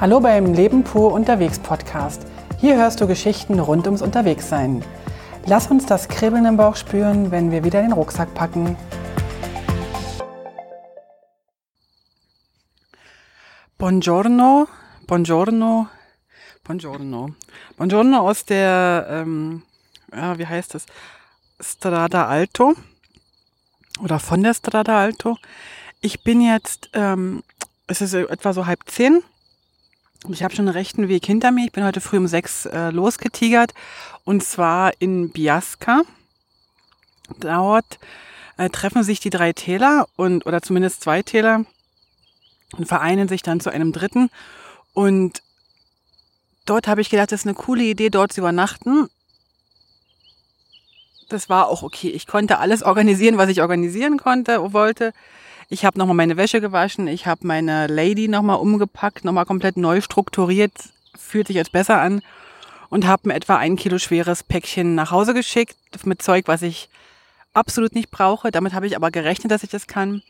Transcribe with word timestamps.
Hallo 0.00 0.18
beim 0.18 0.54
Leben 0.54 0.82
pur 0.82 1.12
unterwegs 1.12 1.58
Podcast. 1.58 2.22
Hier 2.58 2.76
hörst 2.76 3.02
du 3.02 3.06
Geschichten 3.06 3.60
rund 3.60 3.84
ums 3.84 4.00
Unterwegssein. 4.00 4.82
Lass 5.44 5.70
uns 5.70 5.84
das 5.84 6.08
Kribbeln 6.08 6.46
im 6.46 6.56
Bauch 6.56 6.76
spüren, 6.76 7.30
wenn 7.30 7.50
wir 7.50 7.64
wieder 7.64 7.82
den 7.82 7.92
Rucksack 7.92 8.32
packen. 8.32 8.78
Buongiorno, 13.76 14.68
buongiorno, 15.06 15.88
buongiorno. 16.64 17.34
Buongiorno 17.76 18.20
aus 18.20 18.46
der, 18.46 19.06
ähm, 19.10 19.64
ja, 20.14 20.38
wie 20.38 20.46
heißt 20.46 20.72
das? 20.72 20.86
Strada 21.60 22.26
Alto 22.26 22.74
oder 24.02 24.18
von 24.18 24.42
der 24.42 24.54
Strada 24.54 24.98
Alto. 24.98 25.36
Ich 26.00 26.24
bin 26.24 26.40
jetzt, 26.40 26.88
ähm, 26.94 27.42
es 27.86 28.00
ist 28.00 28.14
etwa 28.14 28.54
so 28.54 28.64
halb 28.64 28.80
zehn. 28.86 29.22
Ich 30.28 30.42
habe 30.42 30.54
schon 30.54 30.68
einen 30.68 30.76
rechten 30.76 31.08
Weg 31.08 31.24
hinter 31.24 31.50
mir. 31.50 31.64
Ich 31.64 31.72
bin 31.72 31.84
heute 31.84 32.02
früh 32.02 32.18
um 32.18 32.26
sechs 32.26 32.66
äh, 32.66 32.90
losgetigert 32.90 33.72
und 34.24 34.44
zwar 34.44 34.92
in 34.98 35.30
Biasca. 35.30 36.02
Dort 37.38 37.98
äh, 38.58 38.68
treffen 38.68 39.02
sich 39.02 39.20
die 39.20 39.30
drei 39.30 39.54
Täler 39.54 40.06
und 40.16 40.44
oder 40.44 40.60
zumindest 40.60 41.00
zwei 41.02 41.22
Täler 41.22 41.64
und 42.76 42.86
vereinen 42.86 43.28
sich 43.28 43.42
dann 43.42 43.60
zu 43.60 43.70
einem 43.70 43.92
dritten. 43.92 44.28
Und 44.92 45.42
dort 46.66 46.86
habe 46.86 47.00
ich 47.00 47.08
gedacht, 47.08 47.32
das 47.32 47.40
ist 47.40 47.46
eine 47.46 47.54
coole 47.54 47.84
Idee, 47.84 48.10
dort 48.10 48.34
zu 48.34 48.42
übernachten. 48.42 49.08
Das 51.30 51.48
war 51.48 51.68
auch 51.68 51.82
okay. 51.82 52.10
Ich 52.10 52.26
konnte 52.26 52.58
alles 52.58 52.82
organisieren, 52.82 53.38
was 53.38 53.48
ich 53.48 53.62
organisieren 53.62 54.18
konnte, 54.18 54.74
wollte. 54.74 55.14
Ich 55.72 55.84
habe 55.84 55.96
nochmal 56.00 56.16
meine 56.16 56.36
Wäsche 56.36 56.60
gewaschen, 56.60 57.06
ich 57.06 57.26
habe 57.26 57.46
meine 57.46 57.86
Lady 57.86 58.26
nochmal 58.26 58.56
umgepackt, 58.56 59.24
nochmal 59.24 59.46
komplett 59.46 59.76
neu 59.76 60.00
strukturiert, 60.00 60.72
fühlt 61.16 61.46
sich 61.46 61.54
jetzt 61.54 61.70
besser 61.70 62.00
an 62.00 62.22
und 62.88 63.06
habe 63.06 63.28
mir 63.28 63.34
etwa 63.34 63.56
ein 63.56 63.76
Kilo 63.76 63.98
schweres 63.98 64.42
Päckchen 64.42 64.96
nach 64.96 65.12
Hause 65.12 65.32
geschickt 65.32 65.76
mit 66.04 66.22
Zeug, 66.22 66.48
was 66.48 66.62
ich 66.62 66.88
absolut 67.54 67.94
nicht 67.94 68.10
brauche. 68.10 68.50
Damit 68.50 68.74
habe 68.74 68.88
ich 68.88 68.96
aber 68.96 69.12
gerechnet, 69.12 69.52
dass 69.52 69.62
ich 69.62 69.70
das 69.70 69.86
kann. 69.86 70.22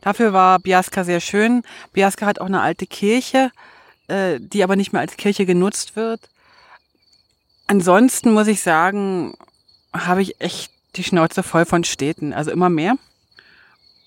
Dafür 0.00 0.32
war 0.32 0.58
Biasca 0.58 1.04
sehr 1.04 1.20
schön. 1.20 1.62
Biasca 1.92 2.26
hat 2.26 2.40
auch 2.40 2.46
eine 2.46 2.60
alte 2.60 2.86
Kirche, 2.86 3.52
äh, 4.08 4.40
die 4.40 4.64
aber 4.64 4.74
nicht 4.74 4.92
mehr 4.92 5.00
als 5.00 5.16
Kirche 5.16 5.46
genutzt 5.46 5.94
wird. 5.94 6.28
Ansonsten 7.68 8.32
muss 8.32 8.48
ich 8.48 8.62
sagen, 8.62 9.34
habe 9.92 10.22
ich 10.22 10.40
echt 10.40 10.72
die 10.96 11.04
Schnauze 11.04 11.44
voll 11.44 11.66
von 11.66 11.84
Städten, 11.84 12.32
also 12.32 12.50
immer 12.50 12.68
mehr. 12.68 12.96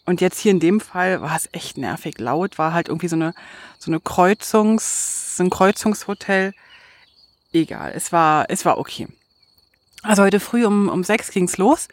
Und 0.05 0.21
jetzt 0.21 0.39
hier 0.39 0.51
in 0.51 0.59
dem 0.59 0.79
Fall 0.79 1.21
war 1.21 1.35
es 1.35 1.49
echt 1.51 1.77
nervig 1.77 2.19
laut, 2.19 2.57
war 2.57 2.73
halt 2.73 2.87
irgendwie 2.87 3.07
so 3.07 3.15
eine, 3.15 3.33
so 3.77 3.91
eine 3.91 3.99
Kreuzungs, 3.99 5.37
so 5.37 5.43
ein 5.43 5.49
Kreuzungshotel. 5.49 6.53
Egal, 7.53 7.93
es 7.95 8.11
war, 8.11 8.45
es 8.49 8.65
war 8.65 8.77
okay. 8.77 9.07
Also 10.01 10.23
heute 10.23 10.39
früh 10.39 10.65
um, 10.65 10.89
um 10.89 11.03
sechs 11.03 11.31
ging's 11.31 11.57
los. 11.57 11.87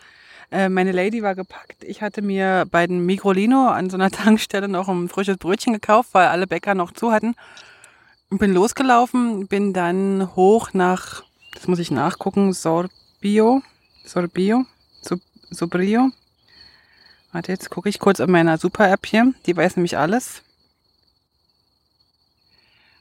Äh, 0.50 0.70
meine 0.70 0.92
Lady 0.92 1.22
war 1.22 1.34
gepackt. 1.34 1.84
Ich 1.84 2.00
hatte 2.00 2.22
mir 2.22 2.66
bei 2.70 2.86
den 2.86 3.04
Migrolino 3.04 3.68
an 3.68 3.90
so 3.90 3.96
einer 3.96 4.10
Tankstelle 4.10 4.68
noch 4.68 4.88
ein 4.88 5.08
frisches 5.08 5.36
Brötchen 5.36 5.74
gekauft, 5.74 6.10
weil 6.12 6.28
alle 6.28 6.46
Bäcker 6.46 6.74
noch 6.74 6.92
zu 6.92 7.12
hatten. 7.12 7.34
Bin 8.30 8.52
losgelaufen, 8.52 9.46
bin 9.46 9.72
dann 9.72 10.34
hoch 10.36 10.70
nach, 10.74 11.22
das 11.54 11.66
muss 11.66 11.78
ich 11.78 11.90
nachgucken, 11.90 12.52
Sorbio, 12.52 13.62
Sorbio, 14.04 14.66
Sobrio. 15.50 16.10
Warte, 17.32 17.52
jetzt 17.52 17.70
gucke 17.70 17.88
ich 17.88 17.98
kurz 17.98 18.20
auf 18.20 18.28
meiner 18.28 18.56
Super-App 18.58 19.06
hier. 19.06 19.34
Die 19.46 19.56
weiß 19.56 19.76
nämlich 19.76 19.98
alles. 19.98 20.42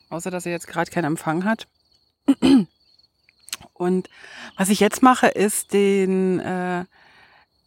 Außer, 0.10 0.32
dass 0.32 0.44
sie 0.44 0.50
jetzt 0.50 0.68
gerade 0.68 0.92
keinen 0.92 1.06
Empfang 1.06 1.46
hat. 1.46 1.68
Und 3.74 4.10
was 4.58 4.70
ich 4.70 4.80
jetzt 4.80 5.02
mache, 5.02 5.28
ist 5.28 5.74
den, 5.74 6.40
äh, 6.40 6.86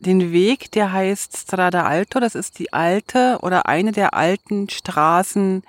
den 0.01 0.33
Weg, 0.33 0.71
der 0.73 0.93
heißt 0.93 1.37
Strada 1.37 1.85
Alto. 1.85 2.21
Das 2.21 2.35
ist 2.35 2.59
die 2.59 2.73
alte 2.73 3.39
oder 3.43 3.67
eine 3.67 3.93
der 3.93 4.15
alten 4.15 4.69
Straßen, 4.69 5.63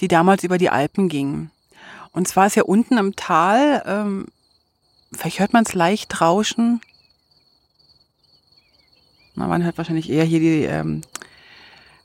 die 0.00 0.08
damals 0.08 0.44
über 0.44 0.58
die 0.58 0.70
Alpen 0.70 1.08
gingen. 1.08 1.50
Und 2.12 2.28
zwar 2.28 2.46
ist 2.46 2.56
ja 2.56 2.62
unten 2.62 2.98
im 2.98 3.14
Tal, 3.14 3.82
ähm, 3.86 4.26
vielleicht 5.12 5.38
hört 5.38 5.52
man 5.52 5.64
es 5.64 5.74
leicht 5.74 6.20
rauschen. 6.20 6.80
Man 9.36 9.62
hört 9.62 9.78
wahrscheinlich 9.78 10.10
eher 10.10 10.24
hier 10.24 10.40
die 10.40 10.64
ähm, 10.64 11.02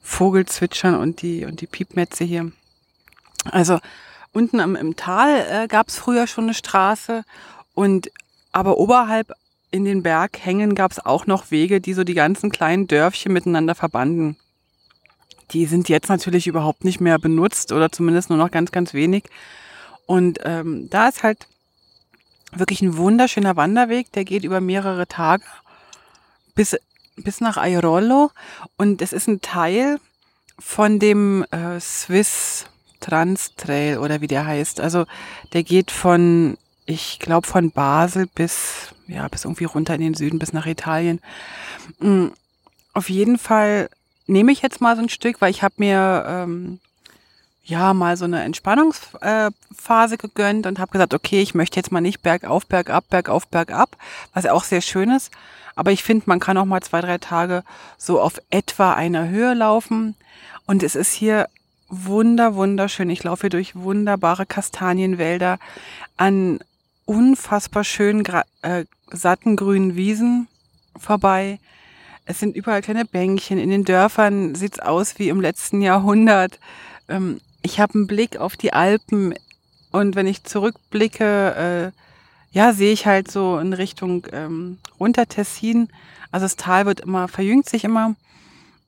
Vogelzwitschern 0.02 0.96
und 0.96 1.22
die, 1.22 1.46
und 1.46 1.62
die 1.62 1.68
Piepmetze 1.68 2.24
hier. 2.24 2.52
Also 3.46 3.80
unten 4.34 4.60
im, 4.60 4.76
im 4.76 4.96
Tal 4.96 5.46
äh, 5.50 5.68
gab 5.68 5.88
es 5.88 5.98
früher 5.98 6.28
schon 6.28 6.46
eine 6.46 6.54
Straße 6.54 7.24
und 7.74 8.12
aber 8.52 8.78
oberhalb 8.78 9.32
in 9.72 9.86
den 9.86 10.04
Berghängen 10.04 10.76
gab 10.76 10.92
es 10.92 11.00
auch 11.00 11.26
noch 11.26 11.50
Wege, 11.50 11.80
die 11.80 11.94
so 11.94 12.04
die 12.04 12.14
ganzen 12.14 12.52
kleinen 12.52 12.88
Dörfchen 12.88 13.32
miteinander 13.32 13.74
verbanden. 13.74 14.36
Die 15.52 15.66
sind 15.66 15.88
jetzt 15.88 16.10
natürlich 16.10 16.48
überhaupt 16.48 16.84
nicht 16.84 17.00
mehr 17.00 17.18
benutzt 17.18 17.72
oder 17.72 17.92
zumindest 17.92 18.30
nur 18.30 18.38
noch 18.38 18.52
ganz, 18.52 18.72
ganz 18.72 18.94
wenig. 18.94 19.24
Und 20.06 20.40
ähm, 20.44 20.90
da 20.90 21.08
ist 21.08 21.24
halt 21.24 21.48
wirklich 22.54 22.82
ein 22.82 22.98
wunderschöner 22.98 23.56
Wanderweg, 23.56 24.12
der 24.12 24.26
geht 24.26 24.44
über 24.44 24.60
mehrere 24.60 25.08
Tage 25.08 25.44
bis, 26.54 26.76
bis 27.16 27.42
nach 27.42 27.58
Airolo. 27.58 28.32
Und 28.78 29.02
es 29.02 29.14
ist 29.14 29.28
ein 29.28 29.42
Teil 29.42 30.00
von 30.60 31.00
dem 31.00 31.44
äh, 31.52 31.80
Swiss 31.80 32.66
Trans 33.00 33.56
Trail 33.56 33.98
oder 33.98 34.22
wie 34.22 34.28
der 34.28 34.46
heißt. 34.46 34.80
Also 34.80 35.06
der 35.54 35.64
geht 35.64 35.92
von 35.92 36.58
ich 36.86 37.20
glaube 37.20 37.48
von 37.48 37.72
Basel 37.72 38.28
bis, 38.28 38.94
ja, 39.08 39.28
bis 39.28 39.46
irgendwie 39.46 39.66
runter 39.66 39.96
in 39.96 40.02
den 40.02 40.14
Süden, 40.14 40.40
bis 40.40 40.54
nach 40.54 40.66
Italien. 40.66 41.20
Mm, 42.00 42.28
auf 42.94 43.10
jeden 43.10 43.38
Fall 43.38 43.90
nehme 44.28 44.52
ich 44.52 44.62
jetzt 44.62 44.82
mal 44.82 44.96
so 44.96 45.02
ein 45.02 45.10
Stück, 45.10 45.42
weil 45.42 45.52
ich 45.52 45.64
habe 45.64 45.76
mir 45.78 46.26
ähm, 46.28 46.80
ja 47.64 47.94
mal 47.94 48.18
so 48.18 48.26
eine 48.26 48.44
Entspannungsphase 48.44 50.18
gegönnt 50.18 50.66
und 50.66 50.80
habe 50.80 50.92
gesagt, 50.92 51.14
okay, 51.14 51.42
ich 51.42 51.56
möchte 51.56 51.78
jetzt 51.78 51.92
mal 51.92 52.02
nicht 52.02 52.22
bergauf, 52.22 52.66
bergab, 52.66 53.08
bergauf, 53.10 53.48
bergab, 53.48 53.96
was 54.34 54.46
auch 54.46 54.64
sehr 54.64 54.82
schön 54.82 55.12
ist. 55.12 55.32
Aber 55.82 55.92
ich 55.92 56.04
finde, 56.04 56.26
man 56.28 56.40
kann 56.40 56.58
auch 56.58 56.66
mal 56.66 56.84
zwei, 56.84 57.02
drei 57.02 57.18
Tage 57.18 57.64
so 57.98 58.22
auf 58.22 58.40
etwa 58.52 58.94
einer 58.94 59.30
Höhe 59.30 59.56
laufen. 59.56 60.14
Und 60.68 60.84
es 60.84 60.94
ist 60.94 61.12
hier 61.12 61.48
wunder, 61.90 62.54
wunderschön. 62.54 63.10
Ich 63.10 63.24
laufe 63.24 63.42
hier 63.42 63.50
durch 63.50 63.76
wunderbare 63.76 64.46
Kastanienwälder 64.46 65.58
an 66.18 66.60
unfassbar 67.06 67.84
schönen, 67.84 68.24
äh, 68.62 68.86
satten 69.10 69.56
grünen 69.56 69.96
Wiesen 69.96 70.48
vorbei. 71.00 71.58
Es 72.26 72.40
sind 72.40 72.56
überall 72.56 72.84
kleine 72.84 73.06
Bänkchen. 73.06 73.58
In 73.58 73.72
den 73.72 73.84
Dörfern 73.84 74.54
sieht's 74.54 74.80
aus 74.80 75.18
wie 75.18 75.30
im 75.30 75.42
letzten 75.42 75.82
Jahrhundert. 75.82 76.60
Ähm, 77.10 77.42
ich 77.64 77.80
habe 77.80 77.96
einen 77.96 78.06
Blick 78.06 78.38
auf 78.38 78.56
die 78.56 78.74
Alpen 78.74 79.34
und 79.92 80.16
wenn 80.16 80.28
ich 80.28 80.44
zurückblicke, 80.44 81.92
äh, 81.96 82.02
ja, 82.52 82.74
sehe 82.74 82.92
ich 82.92 83.06
halt 83.06 83.32
so 83.32 83.58
in 83.60 83.74
Richtung 83.74 84.28
ähm, 84.32 84.78
runter 85.00 85.28
Tessin. 85.28 85.90
Also 86.32 86.46
das 86.46 86.58
Tal 86.58 86.86
wird 86.86 87.02
immer, 87.02 87.28
verjüngt 87.28 87.70
sich 87.70 87.84
immer. 87.84 88.16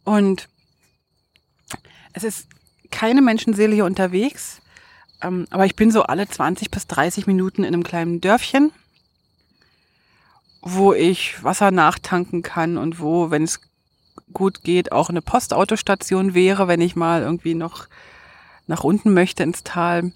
Und 0.03 0.50
es 2.13 2.24
ist 2.24 2.47
keine 2.91 3.22
Menschenseele 3.22 3.74
hier 3.74 3.85
unterwegs. 3.85 4.62
Ähm, 5.22 5.47
aber 5.50 5.66
ich 5.66 5.75
bin 5.75 5.91
so 5.91 6.03
alle 6.03 6.28
20 6.28 6.69
bis 6.69 6.88
30 6.88 7.25
Minuten 7.25 7.63
in 7.63 7.74
einem 7.74 7.84
kleinen 7.84 8.19
Dörfchen, 8.19 8.72
wo 10.62 10.94
ich 10.94 11.41
Wasser 11.44 11.72
nachtanken 11.72 12.41
kann 12.41 12.78
und 12.78 13.00
wo, 13.00 13.31
wenn 13.31 13.44
es 13.44 13.62
gut 14.34 14.63
geht, 14.63 14.91
auch 14.91 15.09
eine 15.09 15.22
Postautostation 15.22 16.34
wäre, 16.34 16.68
wenn 16.68 16.81
ich 16.81 16.95
mal 16.95 17.22
irgendwie 17.22 17.56
noch 17.56 17.88
nach 18.68 18.84
unten 18.84 19.13
möchte 19.13 19.44
ins 19.44 19.63
Tal. 19.63 20.12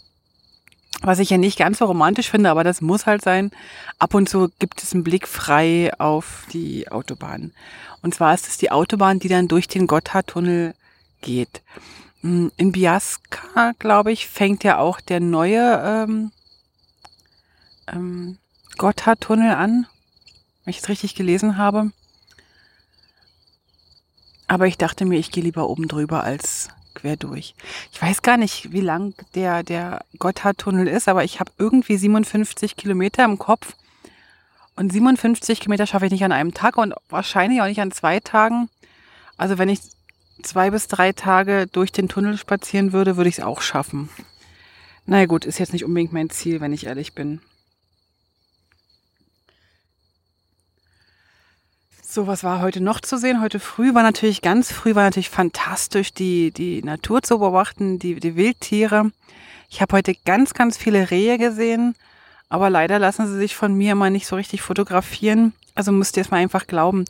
Was 1.01 1.19
ich 1.19 1.29
ja 1.29 1.37
nicht 1.37 1.59
ganz 1.59 1.77
so 1.77 1.85
romantisch 1.85 2.29
finde, 2.29 2.49
aber 2.49 2.63
das 2.63 2.81
muss 2.81 3.05
halt 3.05 3.21
sein. 3.21 3.51
Ab 3.99 4.13
und 4.13 4.27
zu 4.27 4.49
gibt 4.59 4.81
es 4.81 4.93
einen 4.93 5.03
Blick 5.03 5.27
frei 5.27 5.91
auf 5.99 6.45
die 6.51 6.89
Autobahn. 6.91 7.53
Und 8.01 8.15
zwar 8.15 8.33
ist 8.33 8.47
es 8.47 8.57
die 8.57 8.71
Autobahn, 8.71 9.19
die 9.19 9.27
dann 9.27 9.47
durch 9.47 9.67
den 9.67 9.85
Gotthardtunnel 9.85 10.73
geht. 11.21 11.61
Hm, 12.21 12.51
in 12.57 12.71
Biasca, 12.71 13.73
glaube 13.77 14.11
ich, 14.11 14.27
fängt 14.27 14.63
ja 14.63 14.79
auch 14.79 14.99
der 14.99 15.19
neue 15.19 15.81
ähm, 15.83 16.31
ähm, 17.87 18.37
Gotthardtunnel 18.77 19.53
an, 19.53 19.85
wenn 20.63 20.71
ich 20.71 20.79
es 20.79 20.89
richtig 20.89 21.15
gelesen 21.15 21.57
habe. 21.57 21.91
Aber 24.47 24.65
ich 24.65 24.77
dachte 24.77 25.05
mir, 25.05 25.19
ich 25.19 25.31
gehe 25.31 25.43
lieber 25.43 25.69
oben 25.69 25.87
drüber 25.87 26.23
als 26.23 26.69
quer 26.97 27.15
durch. 27.15 27.55
Ich 27.91 28.01
weiß 28.01 28.21
gar 28.21 28.37
nicht, 28.37 28.71
wie 28.71 28.81
lang 28.81 29.13
der, 29.35 29.63
der 29.63 30.03
Gotthardtunnel 30.19 30.87
ist, 30.87 31.07
aber 31.07 31.23
ich 31.23 31.39
habe 31.39 31.51
irgendwie 31.57 31.97
57 31.97 32.75
Kilometer 32.75 33.23
im 33.23 33.37
Kopf. 33.37 33.73
Und 34.75 34.91
57 34.91 35.59
Kilometer 35.59 35.87
schaffe 35.87 36.05
ich 36.05 36.11
nicht 36.11 36.23
an 36.23 36.31
einem 36.31 36.53
Tag 36.53 36.77
und 36.77 36.93
wahrscheinlich 37.09 37.61
auch 37.61 37.67
nicht 37.67 37.81
an 37.81 37.91
zwei 37.91 38.19
Tagen. 38.19 38.69
Also 39.37 39.57
wenn 39.57 39.69
ich 39.69 39.79
zwei 40.43 40.69
bis 40.69 40.87
drei 40.87 41.13
Tage 41.13 41.67
durch 41.67 41.91
den 41.91 42.09
Tunnel 42.09 42.37
spazieren 42.37 42.93
würde, 42.93 43.17
würde 43.17 43.29
ich 43.29 43.39
es 43.39 43.43
auch 43.43 43.61
schaffen. 43.61 44.09
naja 45.05 45.25
gut, 45.25 45.45
ist 45.45 45.59
jetzt 45.59 45.73
nicht 45.73 45.85
unbedingt 45.85 46.13
mein 46.13 46.29
Ziel, 46.29 46.61
wenn 46.61 46.73
ich 46.73 46.85
ehrlich 46.85 47.13
bin. 47.13 47.41
So, 52.17 52.25
was 52.25 52.43
war 52.43 52.63
heute 52.63 52.81
noch 52.81 52.99
zu 52.99 53.19
sehen? 53.19 53.43
Heute 53.43 53.59
früh 53.59 53.93
war 53.93 54.01
natürlich 54.01 54.41
ganz 54.41 54.71
früh, 54.71 54.95
war 54.95 55.03
natürlich 55.03 55.29
fantastisch, 55.29 56.11
die, 56.11 56.49
die 56.49 56.81
Natur 56.81 57.21
zu 57.21 57.37
beobachten, 57.37 57.99
die, 57.99 58.15
die 58.15 58.35
Wildtiere. 58.35 59.11
Ich 59.69 59.83
habe 59.83 59.95
heute 59.95 60.15
ganz, 60.25 60.55
ganz 60.55 60.77
viele 60.77 61.11
Rehe 61.11 61.37
gesehen, 61.37 61.93
aber 62.49 62.71
leider 62.71 62.97
lassen 62.97 63.27
sie 63.27 63.37
sich 63.37 63.55
von 63.55 63.75
mir 63.75 63.91
immer 63.91 64.09
nicht 64.09 64.25
so 64.25 64.35
richtig 64.35 64.63
fotografieren. 64.63 65.53
Also 65.75 65.91
müsst 65.91 66.17
ihr 66.17 66.21
es 66.21 66.31
mal 66.31 66.37
einfach 66.37 66.65
glauben, 66.65 67.05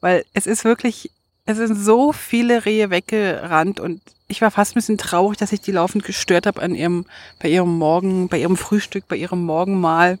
weil 0.00 0.24
es 0.34 0.48
ist 0.48 0.64
wirklich, 0.64 1.12
es 1.46 1.58
sind 1.58 1.76
so 1.76 2.12
viele 2.12 2.64
Rehe 2.64 2.90
weggerannt 2.90 3.78
und 3.78 4.00
ich 4.26 4.42
war 4.42 4.50
fast 4.50 4.72
ein 4.72 4.80
bisschen 4.80 4.98
traurig, 4.98 5.38
dass 5.38 5.52
ich 5.52 5.60
die 5.60 5.70
laufend 5.70 6.02
gestört 6.02 6.48
habe 6.48 6.62
an 6.62 6.74
ihrem, 6.74 7.06
bei 7.40 7.48
ihrem 7.48 7.78
Morgen, 7.78 8.26
bei 8.26 8.38
ihrem 8.40 8.56
Frühstück, 8.56 9.06
bei 9.06 9.14
ihrem 9.14 9.44
Morgenmahl. 9.44 10.18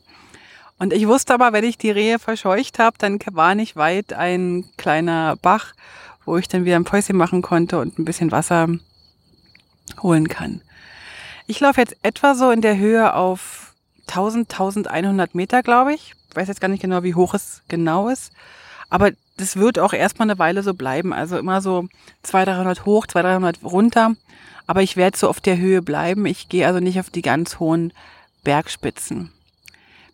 Und 0.78 0.92
ich 0.92 1.08
wusste 1.08 1.34
aber, 1.34 1.52
wenn 1.52 1.64
ich 1.64 1.76
die 1.76 1.90
Rehe 1.90 2.18
verscheucht 2.18 2.78
habe, 2.78 2.96
dann 2.98 3.18
war 3.32 3.54
nicht 3.54 3.76
weit 3.76 4.12
ein 4.12 4.64
kleiner 4.76 5.36
Bach, 5.36 5.74
wo 6.24 6.36
ich 6.36 6.48
dann 6.48 6.64
wieder 6.64 6.76
ein 6.76 6.84
Päuschen 6.84 7.16
machen 7.16 7.42
konnte 7.42 7.78
und 7.78 7.98
ein 7.98 8.04
bisschen 8.04 8.30
Wasser 8.30 8.68
holen 10.02 10.28
kann. 10.28 10.62
Ich 11.46 11.60
laufe 11.60 11.80
jetzt 11.80 11.96
etwa 12.02 12.34
so 12.34 12.50
in 12.50 12.60
der 12.60 12.76
Höhe 12.76 13.14
auf 13.14 13.74
1000, 14.08 14.52
1100 14.52 15.34
Meter, 15.34 15.62
glaube 15.62 15.94
ich. 15.94 16.14
Ich 16.30 16.36
weiß 16.36 16.48
jetzt 16.48 16.60
gar 16.60 16.68
nicht 16.68 16.82
genau, 16.82 17.02
wie 17.02 17.14
hoch 17.14 17.34
es 17.34 17.62
genau 17.68 18.08
ist. 18.08 18.32
Aber 18.90 19.10
das 19.36 19.56
wird 19.56 19.78
auch 19.78 19.92
erstmal 19.92 20.30
eine 20.30 20.38
Weile 20.38 20.62
so 20.62 20.74
bleiben. 20.74 21.12
Also 21.12 21.38
immer 21.38 21.60
so 21.60 21.88
200, 22.22 22.56
300 22.58 22.86
hoch, 22.86 23.06
200, 23.06 23.32
300 23.34 23.64
runter. 23.64 24.14
Aber 24.66 24.82
ich 24.82 24.96
werde 24.96 25.16
so 25.16 25.28
auf 25.28 25.40
der 25.40 25.56
Höhe 25.56 25.82
bleiben. 25.82 26.26
Ich 26.26 26.48
gehe 26.48 26.66
also 26.66 26.80
nicht 26.80 27.00
auf 27.00 27.10
die 27.10 27.22
ganz 27.22 27.58
hohen 27.58 27.92
Bergspitzen. 28.44 29.32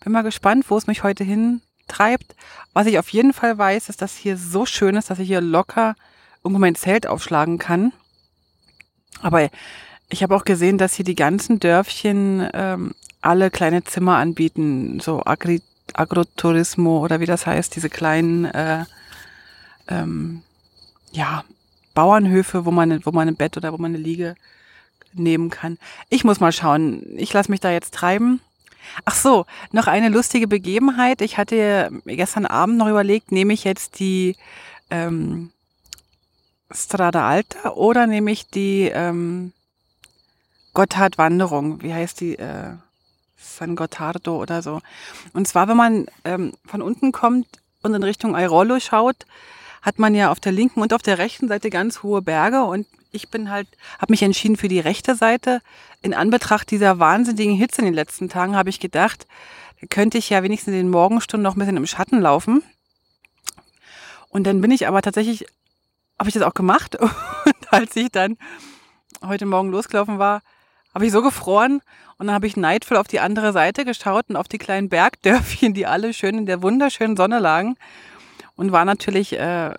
Bin 0.04 0.12
mal 0.12 0.22
gespannt, 0.22 0.66
wo 0.68 0.76
es 0.76 0.86
mich 0.86 1.02
heute 1.02 1.24
hintreibt. 1.24 2.36
Was 2.74 2.86
ich 2.86 2.98
auf 2.98 3.08
jeden 3.08 3.32
Fall 3.32 3.56
weiß, 3.56 3.88
ist, 3.88 4.02
dass 4.02 4.16
hier 4.16 4.36
so 4.36 4.66
schön 4.66 4.96
ist, 4.96 5.08
dass 5.08 5.18
ich 5.18 5.28
hier 5.28 5.40
locker 5.40 5.96
irgendwo 6.44 6.60
mein 6.60 6.74
Zelt 6.74 7.06
aufschlagen 7.06 7.56
kann. 7.56 7.92
Aber 9.22 9.48
ich 10.10 10.22
habe 10.22 10.36
auch 10.36 10.44
gesehen, 10.44 10.76
dass 10.76 10.92
hier 10.92 11.06
die 11.06 11.14
ganzen 11.14 11.58
Dörfchen 11.58 12.46
ähm, 12.52 12.94
alle 13.22 13.50
kleine 13.50 13.82
Zimmer 13.84 14.16
anbieten, 14.16 15.00
so 15.00 15.22
Agri 15.24 15.62
Agroturismo 15.94 17.02
oder 17.02 17.20
wie 17.20 17.26
das 17.26 17.46
heißt, 17.46 17.74
diese 17.76 17.88
kleinen 17.88 18.46
äh, 18.46 18.84
ähm, 19.88 20.42
ja, 21.12 21.44
Bauernhöfe, 21.94 22.64
wo 22.66 22.70
man, 22.70 23.04
wo 23.06 23.12
man 23.12 23.28
ein 23.28 23.36
Bett 23.36 23.56
oder 23.56 23.72
wo 23.72 23.78
man 23.78 23.94
eine 23.94 24.02
Liege 24.02 24.34
nehmen 25.14 25.50
kann. 25.50 25.78
Ich 26.10 26.24
muss 26.24 26.40
mal 26.40 26.52
schauen. 26.52 27.02
Ich 27.16 27.32
lasse 27.32 27.50
mich 27.50 27.60
da 27.60 27.70
jetzt 27.70 27.94
treiben. 27.94 28.40
Ach 29.04 29.14
so, 29.14 29.46
noch 29.72 29.86
eine 29.86 30.08
lustige 30.08 30.48
Begebenheit. 30.48 31.20
Ich 31.20 31.38
hatte 31.38 31.90
gestern 32.06 32.46
Abend 32.46 32.78
noch 32.78 32.88
überlegt, 32.88 33.32
nehme 33.32 33.52
ich 33.52 33.64
jetzt 33.64 33.98
die 33.98 34.36
ähm, 34.90 35.50
Strada 36.70 37.28
Alta 37.28 37.70
oder 37.70 38.06
nehme 38.06 38.30
ich 38.30 38.46
die 38.46 38.90
ähm, 38.92 39.52
Gotthard-Wanderung. 40.74 41.82
Wie 41.82 41.94
heißt 41.94 42.20
die? 42.20 42.38
Äh, 42.38 42.74
San 43.44 43.76
Gottardo 43.76 44.40
oder 44.40 44.62
so. 44.62 44.80
Und 45.32 45.46
zwar, 45.46 45.68
wenn 45.68 45.76
man 45.76 46.06
ähm, 46.24 46.52
von 46.64 46.82
unten 46.82 47.12
kommt 47.12 47.46
und 47.82 47.94
in 47.94 48.02
Richtung 48.02 48.34
Airolo 48.34 48.80
schaut, 48.80 49.26
hat 49.84 49.98
man 49.98 50.14
ja 50.14 50.30
auf 50.30 50.40
der 50.40 50.50
linken 50.50 50.80
und 50.80 50.94
auf 50.94 51.02
der 51.02 51.18
rechten 51.18 51.46
Seite 51.46 51.68
ganz 51.68 52.02
hohe 52.02 52.22
Berge 52.22 52.64
und 52.64 52.86
ich 53.12 53.28
bin 53.28 53.50
halt, 53.50 53.68
habe 53.98 54.12
mich 54.12 54.22
entschieden 54.22 54.56
für 54.56 54.66
die 54.66 54.80
rechte 54.80 55.14
Seite. 55.14 55.60
In 56.00 56.14
Anbetracht 56.14 56.70
dieser 56.70 56.98
wahnsinnigen 56.98 57.54
Hitze 57.54 57.82
in 57.82 57.84
den 57.84 57.94
letzten 57.94 58.30
Tagen 58.30 58.56
habe 58.56 58.70
ich 58.70 58.80
gedacht, 58.80 59.26
da 59.80 59.86
könnte 59.88 60.16
ich 60.18 60.30
ja 60.30 60.42
wenigstens 60.42 60.72
in 60.72 60.78
den 60.78 60.90
Morgenstunden 60.90 61.44
noch 61.44 61.54
ein 61.54 61.58
bisschen 61.58 61.76
im 61.76 61.86
Schatten 61.86 62.20
laufen. 62.20 62.64
Und 64.30 64.46
dann 64.46 64.62
bin 64.62 64.70
ich 64.70 64.88
aber 64.88 65.02
tatsächlich, 65.02 65.46
habe 66.18 66.30
ich 66.30 66.34
das 66.34 66.42
auch 66.42 66.54
gemacht. 66.54 66.96
Und 67.00 67.72
als 67.72 67.94
ich 67.94 68.10
dann 68.10 68.38
heute 69.22 69.44
Morgen 69.46 69.70
losgelaufen 69.70 70.18
war, 70.18 70.40
habe 70.94 71.06
ich 71.06 71.12
so 71.12 71.22
gefroren 71.22 71.82
und 72.18 72.28
dann 72.28 72.34
habe 72.34 72.46
ich 72.46 72.56
neidvoll 72.56 72.96
auf 72.96 73.08
die 73.08 73.18
andere 73.18 73.52
Seite 73.52 73.84
geschaut 73.84 74.26
und 74.28 74.36
auf 74.36 74.46
die 74.46 74.58
kleinen 74.58 74.88
Bergdörfchen, 74.88 75.74
die 75.74 75.86
alle 75.86 76.14
schön 76.14 76.38
in 76.38 76.46
der 76.46 76.62
wunderschönen 76.62 77.16
Sonne 77.16 77.40
lagen 77.40 77.76
und 78.56 78.72
war 78.72 78.84
natürlich 78.84 79.34
äh, 79.34 79.70
ein 79.70 79.78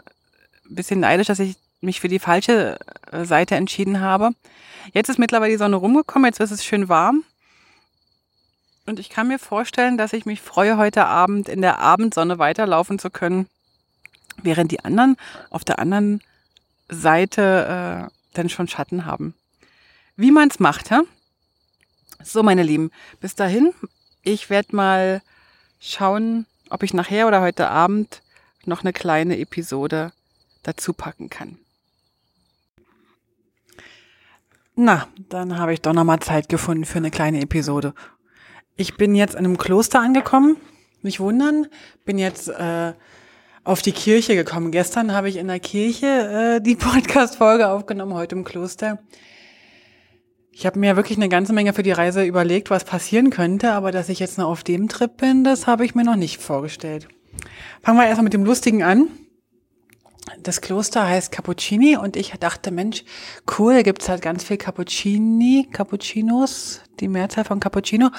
bisschen 0.69 0.99
neidisch, 0.99 1.27
dass 1.27 1.39
ich 1.39 1.55
mich 1.81 1.99
für 1.99 2.07
die 2.07 2.19
falsche 2.19 2.77
äh, 3.11 3.25
Seite 3.25 3.55
entschieden 3.55 3.99
habe. 3.99 4.31
Jetzt 4.93 5.09
ist 5.09 5.19
mittlerweile 5.19 5.51
die 5.51 5.57
Sonne 5.57 5.75
rumgekommen, 5.75 6.27
jetzt 6.27 6.39
ist 6.39 6.51
es 6.51 6.65
schön 6.65 6.89
warm. 6.89 7.23
Und 8.85 8.99
ich 8.99 9.09
kann 9.09 9.27
mir 9.27 9.39
vorstellen, 9.39 9.97
dass 9.97 10.13
ich 10.13 10.25
mich 10.25 10.41
freue, 10.41 10.77
heute 10.77 11.05
Abend 11.05 11.49
in 11.49 11.61
der 11.61 11.79
Abendsonne 11.79 12.37
weiterlaufen 12.37 12.99
zu 12.99 13.09
können, 13.09 13.47
während 14.43 14.71
die 14.71 14.83
anderen 14.83 15.17
auf 15.49 15.63
der 15.63 15.79
anderen 15.79 16.21
Seite 16.89 18.07
äh, 18.07 18.11
dann 18.33 18.49
schon 18.49 18.67
Schatten 18.67 19.05
haben. 19.05 19.33
Wie 20.15 20.31
man 20.31 20.49
es 20.49 20.59
macht, 20.59 20.91
hä? 20.91 20.99
So, 22.23 22.43
meine 22.43 22.63
Lieben, 22.63 22.91
bis 23.21 23.35
dahin, 23.35 23.73
ich 24.23 24.49
werde 24.49 24.75
mal 24.75 25.21
schauen, 25.79 26.45
ob 26.69 26.83
ich 26.83 26.93
nachher 26.93 27.27
oder 27.27 27.41
heute 27.41 27.69
Abend 27.69 28.21
noch 28.67 28.83
eine 28.83 28.93
kleine 28.93 29.37
Episode 29.39 30.11
dazu 30.63 30.93
packen 30.93 31.29
kann. 31.29 31.57
Na, 34.75 35.07
dann 35.29 35.57
habe 35.57 35.73
ich 35.73 35.81
doch 35.81 35.93
noch 35.93 36.03
mal 36.03 36.19
Zeit 36.19 36.49
gefunden 36.49 36.85
für 36.85 36.97
eine 36.97 37.11
kleine 37.11 37.41
Episode. 37.41 37.93
Ich 38.75 38.97
bin 38.97 39.15
jetzt 39.15 39.33
in 39.33 39.45
einem 39.45 39.57
Kloster 39.57 40.01
angekommen. 40.01 40.57
Nicht 41.01 41.19
wundern, 41.19 41.67
bin 42.03 42.17
jetzt 42.17 42.49
äh, 42.49 42.93
auf 43.63 43.81
die 43.81 43.93
Kirche 43.93 44.35
gekommen. 44.35 44.71
Gestern 44.71 45.13
habe 45.13 45.29
ich 45.29 45.37
in 45.37 45.47
der 45.47 45.59
Kirche 45.59 46.57
äh, 46.57 46.61
die 46.61 46.75
Podcast-Folge 46.75 47.69
aufgenommen, 47.69 48.13
heute 48.13 48.35
im 48.35 48.43
Kloster. 48.43 48.99
Ich 50.51 50.65
habe 50.65 50.79
mir 50.79 50.95
wirklich 50.95 51.17
eine 51.17 51.29
ganze 51.29 51.53
Menge 51.53 51.73
für 51.73 51.83
die 51.83 51.91
Reise 51.91 52.23
überlegt, 52.23 52.69
was 52.69 52.85
passieren 52.85 53.29
könnte, 53.29 53.71
aber 53.71 53.91
dass 53.91 54.09
ich 54.09 54.19
jetzt 54.19 54.37
noch 54.37 54.49
auf 54.49 54.63
dem 54.63 54.87
Trip 54.87 55.15
bin, 55.17 55.43
das 55.43 55.67
habe 55.67 55.85
ich 55.85 55.95
mir 55.95 56.03
noch 56.03 56.15
nicht 56.15 56.41
vorgestellt. 56.41 57.07
Fangen 57.81 57.97
wir 57.97 58.05
erstmal 58.05 58.23
mit 58.23 58.33
dem 58.33 58.45
Lustigen 58.45 58.83
an. 58.83 59.09
Das 60.41 60.61
Kloster 60.61 61.07
heißt 61.07 61.31
Cappuccini 61.31 61.97
und 61.97 62.15
ich 62.15 62.31
dachte, 62.39 62.71
Mensch, 62.71 63.03
cool, 63.57 63.75
da 63.75 63.81
gibt's 63.83 64.09
halt 64.09 64.21
ganz 64.21 64.43
viel 64.43 64.57
Cappuccini, 64.57 65.67
Cappuccinos, 65.71 66.81
die 66.99 67.07
Mehrzahl 67.07 67.45
von 67.45 67.59
Cappuccino. 67.59 68.09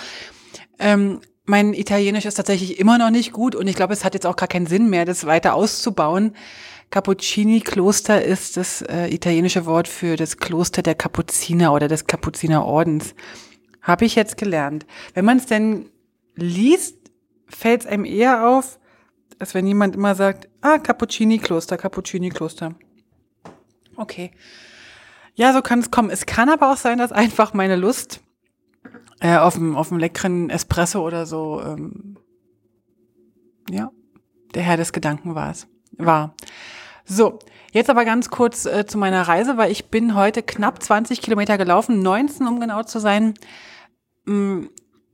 Ähm, 0.79 1.21
mein 1.45 1.75
Italienisch 1.75 2.25
ist 2.25 2.35
tatsächlich 2.35 2.79
immer 2.79 2.99
noch 2.99 3.11
nicht 3.11 3.33
gut 3.33 3.55
und 3.55 3.67
ich 3.67 3.77
glaube, 3.77 3.93
es 3.93 4.05
hat 4.05 4.15
jetzt 4.15 4.27
auch 4.27 4.37
gar 4.37 4.49
keinen 4.49 4.67
Sinn 4.67 4.89
mehr, 4.89 5.05
das 5.05 5.27
weiter 5.27 5.55
auszubauen. 5.55 6.35
Cappuccini-Kloster 6.91 8.23
ist 8.23 8.57
das 8.57 8.83
äh, 8.83 9.09
italienische 9.13 9.67
Wort 9.67 9.89
für 9.89 10.17
das 10.17 10.37
Kloster 10.37 10.83
der 10.83 10.95
Kapuziner 10.95 11.73
oder 11.73 11.89
des 11.89 12.07
Kapuzinerordens. 12.07 13.15
Habe 13.83 14.05
ich 14.05 14.15
jetzt 14.15 14.37
gelernt. 14.37 14.87
Wenn 15.15 15.25
man 15.25 15.39
es 15.39 15.47
denn 15.47 15.91
liest, 16.35 16.97
fällt 17.49 17.83
es 17.83 17.87
einem 17.87 18.05
eher 18.05 18.49
auf, 18.49 18.79
als 19.39 19.55
wenn 19.55 19.67
jemand 19.67 19.95
immer 19.95 20.15
sagt, 20.15 20.49
ah, 20.61 20.79
Cappuccini-Kloster, 20.79 21.77
Cappuccini-Kloster. 21.77 22.75
Okay. 23.97 24.31
Ja, 25.35 25.53
so 25.53 25.61
kann 25.61 25.81
es 25.81 25.91
kommen. 25.91 26.11
Es 26.11 26.27
kann 26.27 26.49
aber 26.49 26.73
auch 26.73 26.77
sein, 26.77 26.99
dass 26.99 27.13
einfach 27.13 27.53
meine 27.53 27.77
Lust 27.77 28.21
äh, 29.21 29.37
auf 29.37 29.57
einem 29.57 29.77
auf 29.77 29.91
leckeren 29.91 30.51
Espresso 30.51 31.07
oder 31.07 31.27
so, 31.27 31.61
ähm, 31.65 32.19
ja, 33.71 33.91
der 34.55 34.63
Herr 34.63 34.77
des 34.77 34.93
Gedanken 34.93 35.35
war 35.35 35.51
es. 35.51 35.67
War. 35.93 36.35
So, 37.05 37.39
jetzt 37.73 37.91
aber 37.91 38.05
ganz 38.05 38.31
kurz 38.31 38.67
äh, 38.67 38.87
zu 38.87 38.99
meiner 38.99 39.23
Reise, 39.23 39.57
weil 39.57 39.71
ich 39.71 39.91
bin 39.91 40.15
heute 40.15 40.43
knapp 40.43 40.83
20 40.83 41.23
Kilometer 41.23 41.57
gelaufen, 41.59 42.01
19 42.01 42.47
um 42.47 42.61
genau 42.61 42.83
zu 42.83 42.99
sein. 42.99 43.35
Mm, 44.25 44.67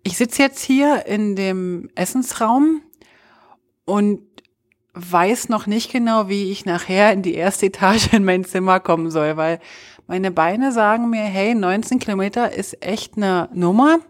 ich 0.02 0.16
sitze 0.16 0.42
jetzt 0.42 0.60
hier 0.60 1.06
in 1.06 1.36
dem 1.36 1.90
Essensraum 1.94 2.82
und 3.84 4.20
weiß 4.94 5.48
noch 5.48 5.66
nicht 5.66 5.90
genau, 5.90 6.28
wie 6.28 6.50
ich 6.50 6.66
nachher 6.66 7.12
in 7.12 7.22
die 7.22 7.34
erste 7.34 7.66
Etage 7.66 8.12
in 8.12 8.24
mein 8.24 8.44
Zimmer 8.44 8.80
kommen 8.80 9.10
soll, 9.10 9.36
weil 9.36 9.60
meine 10.06 10.30
Beine 10.30 10.72
sagen 10.72 11.10
mir, 11.10 11.22
hey, 11.22 11.54
19 11.54 11.98
Kilometer 11.98 12.52
ist 12.52 12.84
echt 12.84 13.16
eine 13.16 13.48
Nummer. 13.54 14.00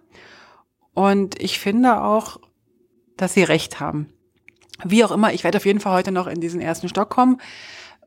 Und 0.95 1.41
ich 1.41 1.59
finde 1.59 2.03
auch, 2.03 2.39
dass 3.17 3.35
sie 3.35 3.45
recht 3.45 3.81
haben. 3.81 4.13
Wie 4.85 5.05
auch 5.05 5.13
immer, 5.13 5.33
ich 5.33 5.45
werde 5.45 5.59
auf 5.59 5.67
jeden 5.67 5.81
Fall 5.81 5.93
heute 5.93 6.13
noch 6.13 6.27
in 6.27 6.41
diesen 6.41 6.61
ersten 6.61 6.89
Stock 6.89 7.09
kommen. 7.09 7.41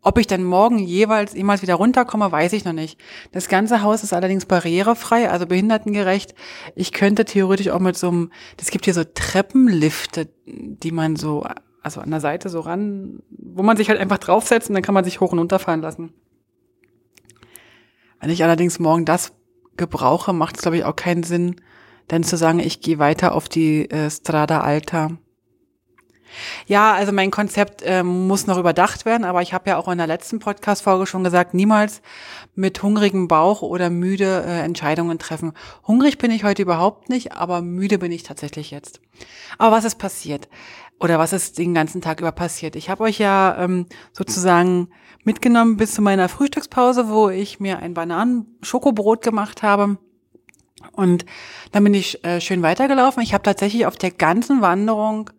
Ob 0.07 0.19
ich 0.19 0.27
dann 0.27 0.43
morgen 0.43 0.77
jeweils 0.77 1.33
jemals 1.33 1.63
wieder 1.63 1.73
runterkomme, 1.73 2.31
weiß 2.31 2.53
ich 2.53 2.63
noch 2.63 2.73
nicht. 2.73 2.99
Das 3.31 3.49
ganze 3.49 3.81
Haus 3.81 4.03
ist 4.03 4.13
allerdings 4.13 4.45
barrierefrei, 4.45 5.31
also 5.31 5.47
behindertengerecht. 5.47 6.35
Ich 6.75 6.91
könnte 6.91 7.25
theoretisch 7.25 7.69
auch 7.69 7.79
mit 7.79 7.97
so 7.97 8.09
einem, 8.09 8.31
es 8.61 8.69
gibt 8.69 8.85
hier 8.85 8.93
so 8.93 9.03
Treppenlifte, 9.03 10.29
die 10.45 10.91
man 10.91 11.15
so, 11.15 11.43
also 11.81 12.01
an 12.01 12.11
der 12.11 12.19
Seite 12.19 12.49
so 12.49 12.59
ran, 12.59 13.23
wo 13.31 13.63
man 13.63 13.77
sich 13.77 13.89
halt 13.89 13.99
einfach 13.99 14.19
draufsetzt 14.19 14.69
und 14.69 14.75
dann 14.75 14.83
kann 14.83 14.93
man 14.93 15.05
sich 15.05 15.21
hoch 15.21 15.31
und 15.31 15.39
runter 15.39 15.57
fahren 15.57 15.81
lassen. 15.81 16.13
Wenn 18.21 18.29
ich 18.29 18.43
allerdings 18.43 18.77
morgen 18.77 19.05
das 19.05 19.33
gebrauche, 19.75 20.33
macht 20.33 20.57
es 20.57 20.61
glaube 20.61 20.77
ich 20.77 20.83
auch 20.83 20.95
keinen 20.95 21.23
Sinn, 21.23 21.55
dann 22.09 22.23
zu 22.23 22.37
sagen, 22.37 22.59
ich 22.59 22.79
gehe 22.79 22.99
weiter 22.99 23.33
auf 23.33 23.49
die 23.49 23.89
äh, 23.89 24.11
Strada 24.11 24.61
Alta. 24.61 25.17
Ja, 26.67 26.93
also 26.93 27.11
mein 27.11 27.31
Konzept 27.31 27.81
äh, 27.83 28.03
muss 28.03 28.47
noch 28.47 28.57
überdacht 28.57 29.05
werden, 29.05 29.23
aber 29.23 29.41
ich 29.41 29.53
habe 29.53 29.69
ja 29.69 29.77
auch 29.77 29.87
in 29.87 29.97
der 29.97 30.07
letzten 30.07 30.39
Podcast-Folge 30.39 31.05
schon 31.05 31.23
gesagt, 31.23 31.53
niemals 31.53 32.01
mit 32.55 32.81
hungrigem 32.81 33.27
Bauch 33.27 33.61
oder 33.61 33.89
müde 33.89 34.43
äh, 34.45 34.59
Entscheidungen 34.61 35.19
treffen. 35.19 35.53
Hungrig 35.87 36.17
bin 36.17 36.31
ich 36.31 36.43
heute 36.43 36.61
überhaupt 36.61 37.09
nicht, 37.09 37.33
aber 37.33 37.61
müde 37.61 37.97
bin 37.97 38.11
ich 38.11 38.23
tatsächlich 38.23 38.71
jetzt. 38.71 38.99
Aber 39.57 39.75
was 39.75 39.85
ist 39.85 39.95
passiert? 39.95 40.49
Oder 40.99 41.19
was 41.19 41.33
ist 41.33 41.57
den 41.57 41.73
ganzen 41.73 42.01
Tag 42.01 42.21
über 42.21 42.31
passiert? 42.31 42.75
Ich 42.75 42.89
habe 42.89 43.03
euch 43.03 43.19
ja 43.19 43.57
ähm, 43.59 43.85
sozusagen 44.13 44.89
mitgenommen 45.23 45.75
bis 45.77 45.93
zu 45.93 46.01
meiner 46.01 46.29
Frühstückspause, 46.29 47.09
wo 47.09 47.29
ich 47.29 47.59
mir 47.59 47.79
ein 47.79 47.93
Bananen-Schokobrot 47.93 49.21
gemacht 49.21 49.61
habe. 49.61 49.97
Und 50.93 51.25
dann 51.71 51.83
bin 51.83 51.93
ich 51.93 52.23
äh, 52.23 52.39
schön 52.39 52.61
weitergelaufen. 52.61 53.23
Ich 53.23 53.33
habe 53.33 53.43
tatsächlich 53.43 53.85
auf 53.85 53.97
der 53.97 54.11
ganzen 54.11 54.61
Wanderung 54.61 55.31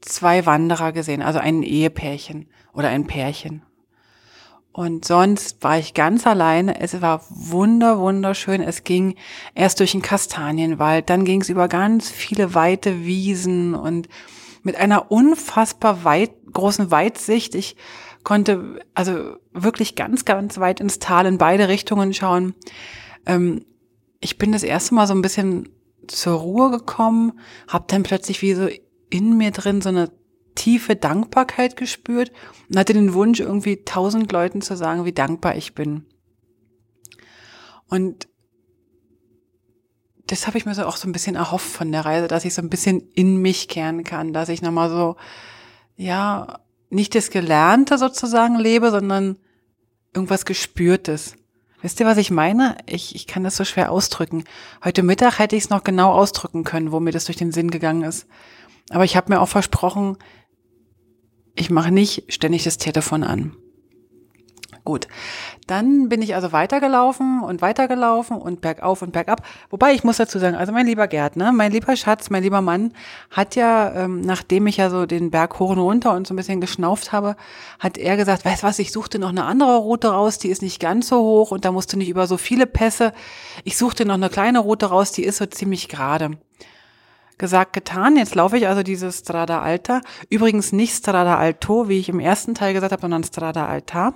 zwei 0.00 0.46
Wanderer 0.46 0.92
gesehen, 0.92 1.22
also 1.22 1.38
ein 1.38 1.62
Ehepärchen 1.62 2.48
oder 2.72 2.88
ein 2.88 3.06
Pärchen. 3.06 3.62
Und 4.72 5.04
sonst 5.04 5.62
war 5.62 5.78
ich 5.78 5.94
ganz 5.94 6.26
alleine. 6.26 6.80
Es 6.80 7.00
war 7.02 7.22
wunder, 7.28 7.98
wunderschön. 7.98 8.62
Es 8.62 8.84
ging 8.84 9.16
erst 9.54 9.80
durch 9.80 9.92
den 9.92 10.02
Kastanienwald, 10.02 11.10
dann 11.10 11.24
ging 11.24 11.40
es 11.40 11.48
über 11.48 11.66
ganz 11.66 12.08
viele 12.08 12.54
weite 12.54 13.04
Wiesen 13.04 13.74
und 13.74 14.08
mit 14.62 14.76
einer 14.76 15.10
unfassbar 15.10 16.04
weit, 16.04 16.30
großen 16.52 16.90
Weitsicht. 16.90 17.54
Ich 17.54 17.76
konnte 18.22 18.80
also 18.94 19.36
wirklich 19.52 19.96
ganz, 19.96 20.24
ganz 20.24 20.58
weit 20.58 20.80
ins 20.80 20.98
Tal 20.98 21.26
in 21.26 21.38
beide 21.38 21.68
Richtungen 21.68 22.12
schauen. 22.14 22.54
Ähm, 23.26 23.64
ich 24.20 24.38
bin 24.38 24.52
das 24.52 24.62
erste 24.62 24.94
Mal 24.94 25.06
so 25.06 25.14
ein 25.14 25.22
bisschen 25.22 25.70
zur 26.06 26.34
Ruhe 26.34 26.70
gekommen, 26.70 27.40
habe 27.68 27.86
dann 27.88 28.02
plötzlich 28.02 28.42
wie 28.42 28.54
so 28.54 28.68
in 29.10 29.36
mir 29.36 29.50
drin 29.50 29.80
so 29.80 29.88
eine 29.90 30.10
tiefe 30.54 30.96
Dankbarkeit 30.96 31.76
gespürt 31.76 32.32
und 32.68 32.78
hatte 32.78 32.92
den 32.92 33.14
Wunsch, 33.14 33.40
irgendwie 33.40 33.84
tausend 33.84 34.32
Leuten 34.32 34.62
zu 34.62 34.76
sagen, 34.76 35.04
wie 35.04 35.12
dankbar 35.12 35.56
ich 35.56 35.74
bin. 35.74 36.06
Und 37.88 38.28
das 40.26 40.46
habe 40.46 40.58
ich 40.58 40.66
mir 40.66 40.74
so 40.74 40.84
auch 40.84 40.96
so 40.96 41.08
ein 41.08 41.12
bisschen 41.12 41.34
erhofft 41.34 41.68
von 41.68 41.90
der 41.90 42.04
Reise, 42.04 42.28
dass 42.28 42.44
ich 42.44 42.54
so 42.54 42.62
ein 42.62 42.70
bisschen 42.70 43.00
in 43.14 43.38
mich 43.38 43.68
kehren 43.68 44.04
kann, 44.04 44.32
dass 44.32 44.48
ich 44.48 44.62
nochmal 44.62 44.88
so, 44.88 45.16
ja, 45.96 46.60
nicht 46.88 47.14
das 47.14 47.30
Gelernte 47.30 47.98
sozusagen 47.98 48.56
lebe, 48.56 48.90
sondern 48.90 49.38
irgendwas 50.14 50.44
Gespürtes. 50.44 51.34
Wisst 51.82 51.98
ihr, 51.98 52.06
was 52.06 52.18
ich 52.18 52.30
meine? 52.30 52.76
Ich, 52.86 53.14
ich 53.14 53.26
kann 53.26 53.42
das 53.42 53.56
so 53.56 53.64
schwer 53.64 53.90
ausdrücken. 53.90 54.44
Heute 54.84 55.02
Mittag 55.02 55.38
hätte 55.38 55.56
ich 55.56 55.64
es 55.64 55.70
noch 55.70 55.82
genau 55.82 56.12
ausdrücken 56.12 56.62
können, 56.62 56.92
wo 56.92 57.00
mir 57.00 57.12
das 57.12 57.24
durch 57.24 57.38
den 57.38 57.52
Sinn 57.52 57.70
gegangen 57.70 58.02
ist. 58.02 58.26
Aber 58.90 59.04
ich 59.04 59.16
habe 59.16 59.32
mir 59.32 59.40
auch 59.40 59.48
versprochen, 59.48 60.18
ich 61.54 61.70
mache 61.70 61.90
nicht 61.90 62.32
ständig 62.32 62.64
das 62.64 62.76
Telefon 62.76 63.24
an. 63.24 63.56
Gut, 64.84 65.08
dann 65.66 66.08
bin 66.08 66.22
ich 66.22 66.34
also 66.34 66.52
weitergelaufen 66.52 67.42
und 67.42 67.60
weitergelaufen 67.60 68.38
und 68.38 68.62
bergauf 68.62 69.02
und 69.02 69.12
bergab. 69.12 69.46
Wobei 69.68 69.92
ich 69.92 70.04
muss 70.04 70.16
dazu 70.16 70.38
sagen, 70.38 70.56
also 70.56 70.72
mein 70.72 70.86
lieber 70.86 71.06
Gerd, 71.06 71.36
ne, 71.36 71.52
mein 71.52 71.70
lieber 71.70 71.94
Schatz, 71.96 72.30
mein 72.30 72.42
lieber 72.42 72.62
Mann 72.62 72.94
hat 73.30 73.56
ja, 73.56 73.92
ähm, 73.94 74.22
nachdem 74.22 74.66
ich 74.66 74.78
ja 74.78 74.88
so 74.88 75.04
den 75.04 75.30
Berg 75.30 75.58
hoch 75.58 75.70
und 75.70 75.78
runter 75.78 76.14
und 76.14 76.26
so 76.26 76.32
ein 76.32 76.36
bisschen 76.36 76.62
geschnauft 76.62 77.12
habe, 77.12 77.36
hat 77.78 77.98
er 77.98 78.16
gesagt, 78.16 78.44
weißt 78.44 78.62
was, 78.62 78.78
ich 78.78 78.90
suchte 78.90 79.18
noch 79.18 79.28
eine 79.28 79.44
andere 79.44 79.76
Route 79.76 80.08
raus, 80.08 80.38
die 80.38 80.48
ist 80.48 80.62
nicht 80.62 80.80
ganz 80.80 81.08
so 81.08 81.20
hoch 81.20 81.50
und 81.50 81.66
da 81.66 81.72
musst 81.72 81.92
du 81.92 81.98
nicht 81.98 82.08
über 82.08 82.26
so 82.26 82.38
viele 82.38 82.66
Pässe. 82.66 83.12
Ich 83.64 83.76
suchte 83.76 84.06
noch 84.06 84.14
eine 84.14 84.30
kleine 84.30 84.60
Route 84.60 84.86
raus, 84.86 85.12
die 85.12 85.24
ist 85.24 85.36
so 85.36 85.46
ziemlich 85.46 85.88
gerade 85.88 86.38
gesagt, 87.40 87.72
getan. 87.72 88.16
Jetzt 88.16 88.36
laufe 88.36 88.56
ich 88.56 88.68
also 88.68 88.84
diese 88.84 89.10
Strada 89.10 89.60
Alta. 89.60 90.00
Übrigens 90.28 90.70
nicht 90.70 90.94
Strada 90.94 91.36
Alto, 91.36 91.88
wie 91.88 91.98
ich 91.98 92.08
im 92.08 92.20
ersten 92.20 92.54
Teil 92.54 92.72
gesagt 92.72 92.92
habe, 92.92 93.00
sondern 93.00 93.24
Strada 93.24 93.66
Alta. 93.66 94.14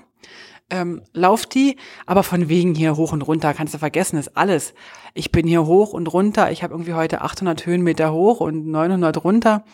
Ähm, 0.71 1.03
lauf 1.13 1.45
die, 1.45 1.77
aber 2.07 2.23
von 2.23 2.49
wegen 2.49 2.75
hier 2.75 2.97
hoch 2.97 3.13
und 3.13 3.23
runter, 3.23 3.53
kannst 3.53 3.75
du 3.75 3.79
vergessen, 3.79 4.19
ist 4.19 4.37
alles. 4.37 4.73
Ich 5.13 5.31
bin 5.31 5.47
hier 5.47 5.67
hoch 5.67 5.93
und 5.93 6.07
runter, 6.07 6.51
ich 6.51 6.63
habe 6.63 6.73
irgendwie 6.73 6.95
heute 6.95 7.21
800 7.21 7.67
Höhenmeter 7.67 8.13
hoch 8.13 8.41
und 8.41 8.67
900 8.69 9.23
runter. 9.25 9.65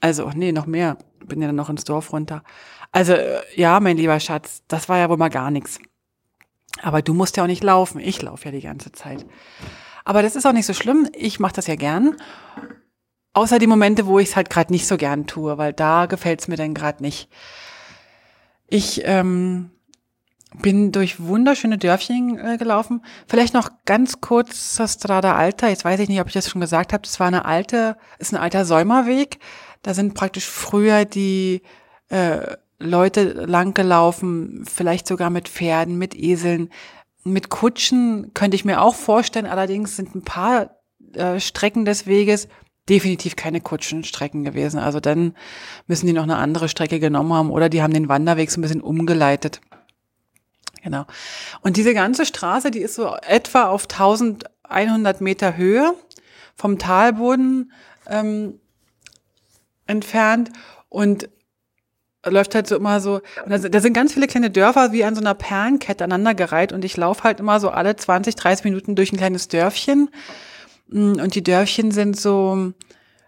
Also, 0.00 0.30
nee, 0.34 0.52
noch 0.52 0.66
mehr, 0.66 0.96
bin 1.24 1.40
ja 1.40 1.48
dann 1.48 1.56
noch 1.56 1.70
ins 1.70 1.84
Dorf 1.84 2.12
runter. 2.12 2.44
Also, 2.92 3.14
äh, 3.14 3.40
ja, 3.56 3.80
mein 3.80 3.96
lieber 3.96 4.20
Schatz, 4.20 4.62
das 4.68 4.88
war 4.88 4.98
ja 4.98 5.10
wohl 5.10 5.16
mal 5.16 5.28
gar 5.28 5.50
nichts. 5.50 5.80
Aber 6.82 7.02
du 7.02 7.14
musst 7.14 7.36
ja 7.36 7.42
auch 7.42 7.48
nicht 7.48 7.64
laufen, 7.64 8.00
ich 8.00 8.22
laufe 8.22 8.44
ja 8.44 8.52
die 8.52 8.60
ganze 8.60 8.92
Zeit. 8.92 9.26
Aber 10.04 10.22
das 10.22 10.36
ist 10.36 10.46
auch 10.46 10.52
nicht 10.52 10.66
so 10.66 10.72
schlimm, 10.72 11.08
ich 11.14 11.40
mache 11.40 11.54
das 11.54 11.66
ja 11.66 11.74
gern. 11.74 12.16
Außer 13.38 13.60
die 13.60 13.68
Momente, 13.68 14.06
wo 14.06 14.18
ich 14.18 14.30
es 14.30 14.36
halt 14.36 14.50
gerade 14.50 14.72
nicht 14.72 14.88
so 14.88 14.96
gern 14.96 15.28
tue, 15.28 15.58
weil 15.58 15.72
da 15.72 16.06
gefällt 16.06 16.40
es 16.40 16.48
mir 16.48 16.56
dann 16.56 16.74
gerade 16.74 17.04
nicht. 17.04 17.28
Ich 18.66 19.02
ähm, 19.04 19.70
bin 20.60 20.90
durch 20.90 21.20
wunderschöne 21.20 21.78
Dörfchen 21.78 22.36
äh, 22.36 22.56
gelaufen. 22.56 23.00
Vielleicht 23.28 23.54
noch 23.54 23.70
ganz 23.84 24.20
kurz 24.20 24.74
zur 24.74 24.88
Strada 24.88 25.36
Alta. 25.36 25.68
Jetzt 25.68 25.84
weiß 25.84 26.00
ich 26.00 26.08
nicht, 26.08 26.20
ob 26.20 26.26
ich 26.26 26.32
das 26.32 26.50
schon 26.50 26.60
gesagt 26.60 26.92
habe. 26.92 27.04
Das 27.04 27.20
war 27.20 27.28
eine 27.28 27.44
alte, 27.44 27.96
ist 28.18 28.32
ein 28.32 28.40
alter 28.40 28.64
Säumerweg. 28.64 29.38
Da 29.82 29.94
sind 29.94 30.14
praktisch 30.14 30.48
früher 30.48 31.04
die 31.04 31.62
äh, 32.08 32.56
Leute 32.80 33.22
lang 33.22 33.72
gelaufen, 33.72 34.64
vielleicht 34.68 35.06
sogar 35.06 35.30
mit 35.30 35.48
Pferden, 35.48 35.96
mit 35.96 36.16
Eseln, 36.16 36.70
mit 37.22 37.50
Kutschen 37.50 38.32
könnte 38.34 38.56
ich 38.56 38.64
mir 38.64 38.82
auch 38.82 38.96
vorstellen. 38.96 39.46
Allerdings 39.46 39.94
sind 39.94 40.16
ein 40.16 40.22
paar 40.22 40.70
äh, 41.12 41.38
Strecken 41.38 41.84
des 41.84 42.08
Weges 42.08 42.48
definitiv 42.88 43.36
keine 43.36 43.60
Kutschenstrecken 43.60 44.44
gewesen. 44.44 44.78
Also 44.78 45.00
dann 45.00 45.34
müssen 45.86 46.06
die 46.06 46.12
noch 46.12 46.22
eine 46.22 46.36
andere 46.36 46.68
Strecke 46.68 47.00
genommen 47.00 47.32
haben 47.32 47.50
oder 47.50 47.68
die 47.68 47.82
haben 47.82 47.92
den 47.92 48.08
Wanderweg 48.08 48.50
so 48.50 48.58
ein 48.58 48.62
bisschen 48.62 48.80
umgeleitet. 48.80 49.60
Genau. 50.82 51.04
Und 51.60 51.76
diese 51.76 51.94
ganze 51.94 52.24
Straße, 52.24 52.70
die 52.70 52.80
ist 52.80 52.94
so 52.94 53.14
etwa 53.26 53.64
auf 53.64 53.84
1100 53.84 55.20
Meter 55.20 55.56
Höhe 55.56 55.94
vom 56.54 56.78
Talboden 56.78 57.72
ähm, 58.06 58.60
entfernt 59.86 60.50
und 60.88 61.28
läuft 62.24 62.54
halt 62.54 62.66
so 62.66 62.76
immer 62.76 63.00
so, 63.00 63.20
und 63.44 63.74
da, 63.74 63.80
sind 63.80 63.92
ganz 63.92 64.12
viele 64.12 64.26
kleine 64.26 64.50
Dörfer 64.50 64.92
wie 64.92 65.04
an 65.04 65.14
so 65.14 65.20
einer 65.20 65.34
Perlenkette 65.34 66.04
aneinandergereiht 66.04 66.72
und 66.72 66.84
ich 66.84 66.96
laufe 66.96 67.24
halt 67.24 67.40
immer 67.40 67.60
so 67.60 67.70
alle 67.70 67.96
20, 67.96 68.34
30 68.34 68.64
Minuten 68.64 68.96
durch 68.96 69.12
ein 69.12 69.18
kleines 69.18 69.48
Dörfchen 69.48 70.10
und 70.90 71.34
die 71.34 71.42
Dörfchen 71.42 71.90
sind 71.90 72.18
so, 72.18 72.72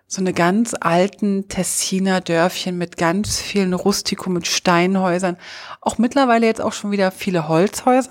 so 0.07 0.21
eine 0.21 0.33
ganz 0.33 0.75
alten 0.81 1.49
Tessiner 1.49 2.21
Dörfchen 2.21 2.79
mit 2.79 2.97
ganz 2.97 3.39
vielen 3.39 3.75
Rustikum, 3.75 4.33
mit 4.35 4.47
Steinhäusern. 4.47 5.37
Auch 5.81 5.99
mittlerweile 5.99 6.47
jetzt 6.47 6.61
auch 6.61 6.73
schon 6.73 6.91
wieder 6.91 7.11
viele 7.11 7.49
Holzhäuser 7.49 8.11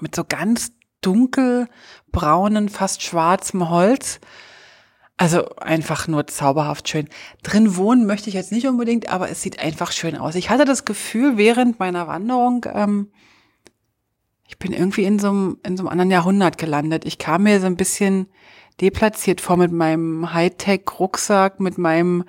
mit 0.00 0.14
so 0.14 0.24
ganz 0.26 0.72
dunkelbraunen, 1.02 2.68
fast 2.68 3.02
schwarzem 3.02 3.68
Holz. 3.70 4.20
Also 5.16 5.54
einfach 5.56 6.08
nur 6.08 6.26
zauberhaft 6.26 6.88
schön. 6.88 7.08
Drin 7.42 7.76
wohnen 7.76 8.06
möchte 8.06 8.30
ich 8.30 8.34
jetzt 8.34 8.52
nicht 8.52 8.66
unbedingt, 8.66 9.10
aber 9.10 9.28
es 9.28 9.42
sieht 9.42 9.60
einfach 9.60 9.92
schön 9.92 10.16
aus. 10.16 10.34
Ich 10.34 10.48
hatte 10.48 10.64
das 10.64 10.86
Gefühl 10.86 11.36
während 11.36 11.78
meiner 11.78 12.06
Wanderung, 12.06 12.64
ähm, 12.72 13.12
ich 14.50 14.58
bin 14.58 14.72
irgendwie 14.72 15.04
in 15.04 15.20
so 15.20 15.28
einem, 15.28 15.58
in 15.62 15.76
so 15.76 15.82
einem 15.84 15.90
anderen 15.90 16.10
Jahrhundert 16.10 16.58
gelandet. 16.58 17.04
Ich 17.04 17.18
kam 17.18 17.44
mir 17.44 17.60
so 17.60 17.66
ein 17.66 17.76
bisschen 17.76 18.26
deplatziert 18.80 19.40
vor 19.40 19.56
mit 19.56 19.70
meinem 19.70 20.34
Hightech-Rucksack, 20.34 21.60
mit 21.60 21.78
meinem 21.78 22.24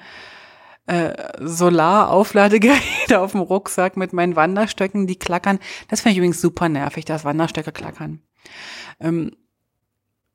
äh, 0.86 1.13
Solaraufladegerät 1.40 3.12
auf 3.16 3.32
dem 3.32 3.42
Rucksack, 3.42 3.98
mit 3.98 4.13
meinen 4.13 4.36
Wanderstöcken, 4.36 5.08
die 5.08 5.16
klackern. 5.16 5.58
Das 5.88 6.01
finde 6.01 6.12
ich 6.12 6.18
übrigens 6.20 6.42
super 6.42 6.70
nervig, 6.70 7.06
dass 7.06 7.25
Wanderstöcke 7.25 7.72
klackern. 7.72 8.22
Ähm, 9.00 9.32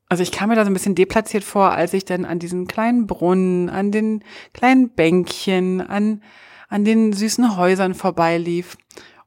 also 0.08 0.24
ich 0.24 0.32
kam 0.32 0.48
mir 0.48 0.56
da 0.56 0.64
so 0.64 0.70
ein 0.70 0.74
bisschen 0.74 0.96
deplatziert 0.96 1.44
vor, 1.44 1.70
als 1.70 1.94
ich 1.94 2.04
dann 2.04 2.24
an 2.24 2.40
diesen 2.40 2.66
kleinen 2.66 3.06
Brunnen, 3.06 3.70
an 3.70 3.92
den 3.92 4.24
kleinen 4.54 4.90
Bänkchen, 4.90 5.80
an, 5.80 6.24
an 6.68 6.84
den 6.84 7.12
süßen 7.12 7.56
Häusern 7.56 7.94
vorbeilief 7.94 8.76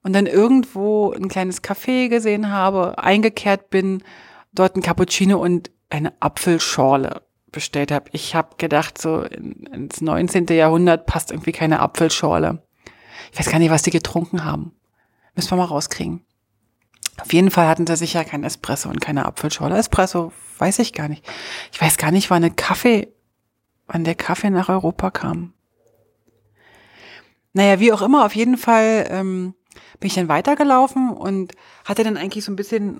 und 0.09 0.13
dann 0.13 0.25
irgendwo 0.25 1.11
ein 1.11 1.27
kleines 1.27 1.63
Café 1.63 2.09
gesehen 2.09 2.49
habe, 2.49 2.97
eingekehrt 2.97 3.69
bin, 3.69 4.01
dort 4.51 4.75
ein 4.75 4.81
Cappuccino 4.81 5.37
und 5.37 5.69
eine 5.91 6.19
Apfelschorle 6.19 7.21
bestellt 7.51 7.91
habe. 7.91 8.09
Ich 8.11 8.33
habe 8.33 8.55
gedacht, 8.57 8.99
so 8.99 9.21
ins 9.21 10.01
19. 10.01 10.47
Jahrhundert 10.47 11.05
passt 11.05 11.29
irgendwie 11.29 11.51
keine 11.51 11.79
Apfelschorle. 11.79 12.63
Ich 13.31 13.37
weiß 13.37 13.51
gar 13.51 13.59
nicht, 13.59 13.69
was 13.69 13.83
die 13.83 13.91
getrunken 13.91 14.45
haben. 14.45 14.71
Müssen 15.35 15.51
wir 15.51 15.57
mal 15.57 15.65
rauskriegen. 15.65 16.25
Auf 17.21 17.31
jeden 17.31 17.51
Fall 17.51 17.67
hatten 17.67 17.85
sie 17.85 17.95
sicher 17.95 18.25
kein 18.25 18.43
Espresso 18.43 18.89
und 18.89 19.01
keine 19.01 19.27
Apfelschorle. 19.27 19.77
Espresso 19.77 20.31
weiß 20.57 20.79
ich 20.79 20.93
gar 20.93 21.07
nicht. 21.07 21.23
Ich 21.71 21.79
weiß 21.79 21.97
gar 21.97 22.09
nicht, 22.09 22.31
wann 22.31 22.43
eine 22.43 22.51
Kaffee, 22.51 23.13
wann 23.85 24.05
der 24.05 24.15
Kaffee 24.15 24.49
nach 24.49 24.69
Europa 24.69 25.11
kam. 25.11 25.53
Naja, 27.53 27.79
wie 27.79 27.93
auch 27.93 28.01
immer, 28.01 28.25
auf 28.25 28.33
jeden 28.35 28.57
Fall 28.57 29.07
ähm, 29.11 29.53
bin 29.99 30.07
ich 30.07 30.15
dann 30.15 30.27
weitergelaufen 30.27 31.11
und 31.11 31.53
hatte 31.85 32.03
dann 32.03 32.17
eigentlich 32.17 32.45
so 32.45 32.51
ein 32.51 32.55
bisschen 32.55 32.99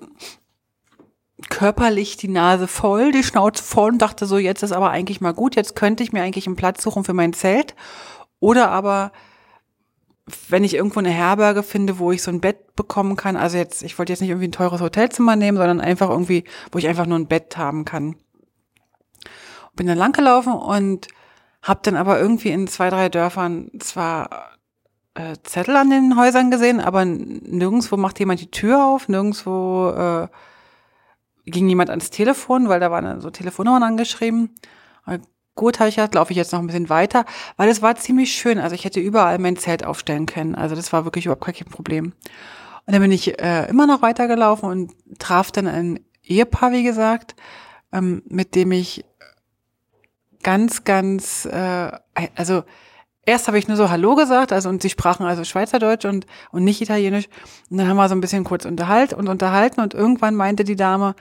körperlich 1.48 2.16
die 2.16 2.28
Nase 2.28 2.66
voll, 2.66 3.12
die 3.12 3.22
Schnauze 3.22 3.62
voll 3.62 3.92
und 3.92 4.02
dachte 4.02 4.26
so, 4.26 4.36
jetzt 4.38 4.62
ist 4.62 4.72
aber 4.72 4.90
eigentlich 4.90 5.20
mal 5.20 5.32
gut, 5.32 5.56
jetzt 5.56 5.74
könnte 5.74 6.02
ich 6.02 6.12
mir 6.12 6.22
eigentlich 6.22 6.46
einen 6.46 6.56
Platz 6.56 6.82
suchen 6.82 7.04
für 7.04 7.14
mein 7.14 7.32
Zelt. 7.32 7.74
Oder 8.40 8.70
aber, 8.70 9.12
wenn 10.48 10.64
ich 10.64 10.74
irgendwo 10.74 10.98
eine 10.98 11.10
Herberge 11.10 11.62
finde, 11.62 11.98
wo 11.98 12.12
ich 12.12 12.22
so 12.22 12.30
ein 12.30 12.40
Bett 12.40 12.76
bekommen 12.76 13.16
kann, 13.16 13.36
also 13.36 13.56
jetzt, 13.56 13.82
ich 13.82 13.98
wollte 13.98 14.12
jetzt 14.12 14.20
nicht 14.20 14.30
irgendwie 14.30 14.48
ein 14.48 14.52
teures 14.52 14.80
Hotelzimmer 14.80 15.36
nehmen, 15.36 15.56
sondern 15.56 15.80
einfach 15.80 16.10
irgendwie, 16.10 16.44
wo 16.72 16.78
ich 16.78 16.88
einfach 16.88 17.06
nur 17.06 17.18
ein 17.18 17.28
Bett 17.28 17.56
haben 17.56 17.84
kann. 17.84 18.16
Bin 19.76 19.86
dann 19.86 19.98
langgelaufen 19.98 20.52
und 20.52 21.08
hab 21.62 21.82
dann 21.82 21.96
aber 21.96 22.18
irgendwie 22.18 22.50
in 22.50 22.66
zwei, 22.66 22.90
drei 22.90 23.08
Dörfern 23.08 23.70
zwar 23.78 24.50
äh, 25.14 25.36
Zettel 25.42 25.76
an 25.76 25.90
den 25.90 26.16
Häusern 26.16 26.50
gesehen, 26.50 26.80
aber 26.80 27.04
nirgendwo 27.04 27.96
macht 27.96 28.18
jemand 28.18 28.40
die 28.40 28.50
Tür 28.50 28.84
auf, 28.84 29.08
nirgendwo 29.08 29.90
äh, 29.90 30.28
ging 31.46 31.68
jemand 31.68 31.90
ans 31.90 32.10
Telefon, 32.10 32.68
weil 32.68 32.80
da 32.80 32.90
waren 32.90 33.20
so 33.20 33.30
Telefonnummern 33.30 33.82
angeschrieben. 33.82 34.54
Und 35.06 35.22
gut, 35.54 35.80
habe 35.80 35.88
ich 35.88 35.96
gedacht, 35.96 36.14
laufe 36.14 36.32
ich 36.32 36.36
jetzt 36.36 36.52
noch 36.52 36.60
ein 36.60 36.66
bisschen 36.66 36.88
weiter, 36.88 37.24
weil 37.56 37.68
es 37.68 37.82
war 37.82 37.96
ziemlich 37.96 38.32
schön. 38.32 38.58
Also 38.58 38.74
ich 38.74 38.84
hätte 38.84 39.00
überall 39.00 39.38
mein 39.38 39.56
Zelt 39.56 39.84
aufstellen 39.84 40.26
können. 40.26 40.54
Also 40.54 40.74
das 40.74 40.92
war 40.92 41.04
wirklich 41.04 41.26
überhaupt 41.26 41.44
kein 41.44 41.66
Problem. 41.66 42.12
Und 42.86 42.94
dann 42.94 43.02
bin 43.02 43.12
ich 43.12 43.40
äh, 43.40 43.68
immer 43.68 43.86
noch 43.86 44.02
weitergelaufen 44.02 44.68
und 44.68 44.92
traf 45.18 45.50
dann 45.50 45.66
ein 45.66 46.00
Ehepaar, 46.22 46.72
wie 46.72 46.82
gesagt, 46.82 47.34
ähm, 47.92 48.22
mit 48.28 48.54
dem 48.54 48.72
ich 48.72 49.04
ganz, 50.42 50.84
ganz, 50.84 51.44
äh, 51.46 51.90
also 52.34 52.62
erst 53.26 53.46
habe 53.46 53.58
ich 53.58 53.68
nur 53.68 53.76
so 53.76 53.90
Hallo 53.90 54.14
gesagt, 54.14 54.52
also 54.52 54.68
und 54.68 54.82
sie 54.82 54.90
sprachen 54.90 55.24
also 55.26 55.44
Schweizerdeutsch 55.44 56.04
und, 56.04 56.26
und 56.50 56.64
nicht 56.64 56.80
Italienisch. 56.80 57.28
Und 57.70 57.78
dann 57.78 57.88
haben 57.88 57.96
wir 57.96 58.08
so 58.08 58.14
ein 58.14 58.20
bisschen 58.20 58.44
kurz 58.44 58.64
unterhalten 58.64 59.14
und 59.14 59.28
unterhalten 59.28 59.80
und 59.80 59.94
irgendwann 59.94 60.34
meinte 60.34 60.64
die 60.64 60.76
Dame, 60.76 61.14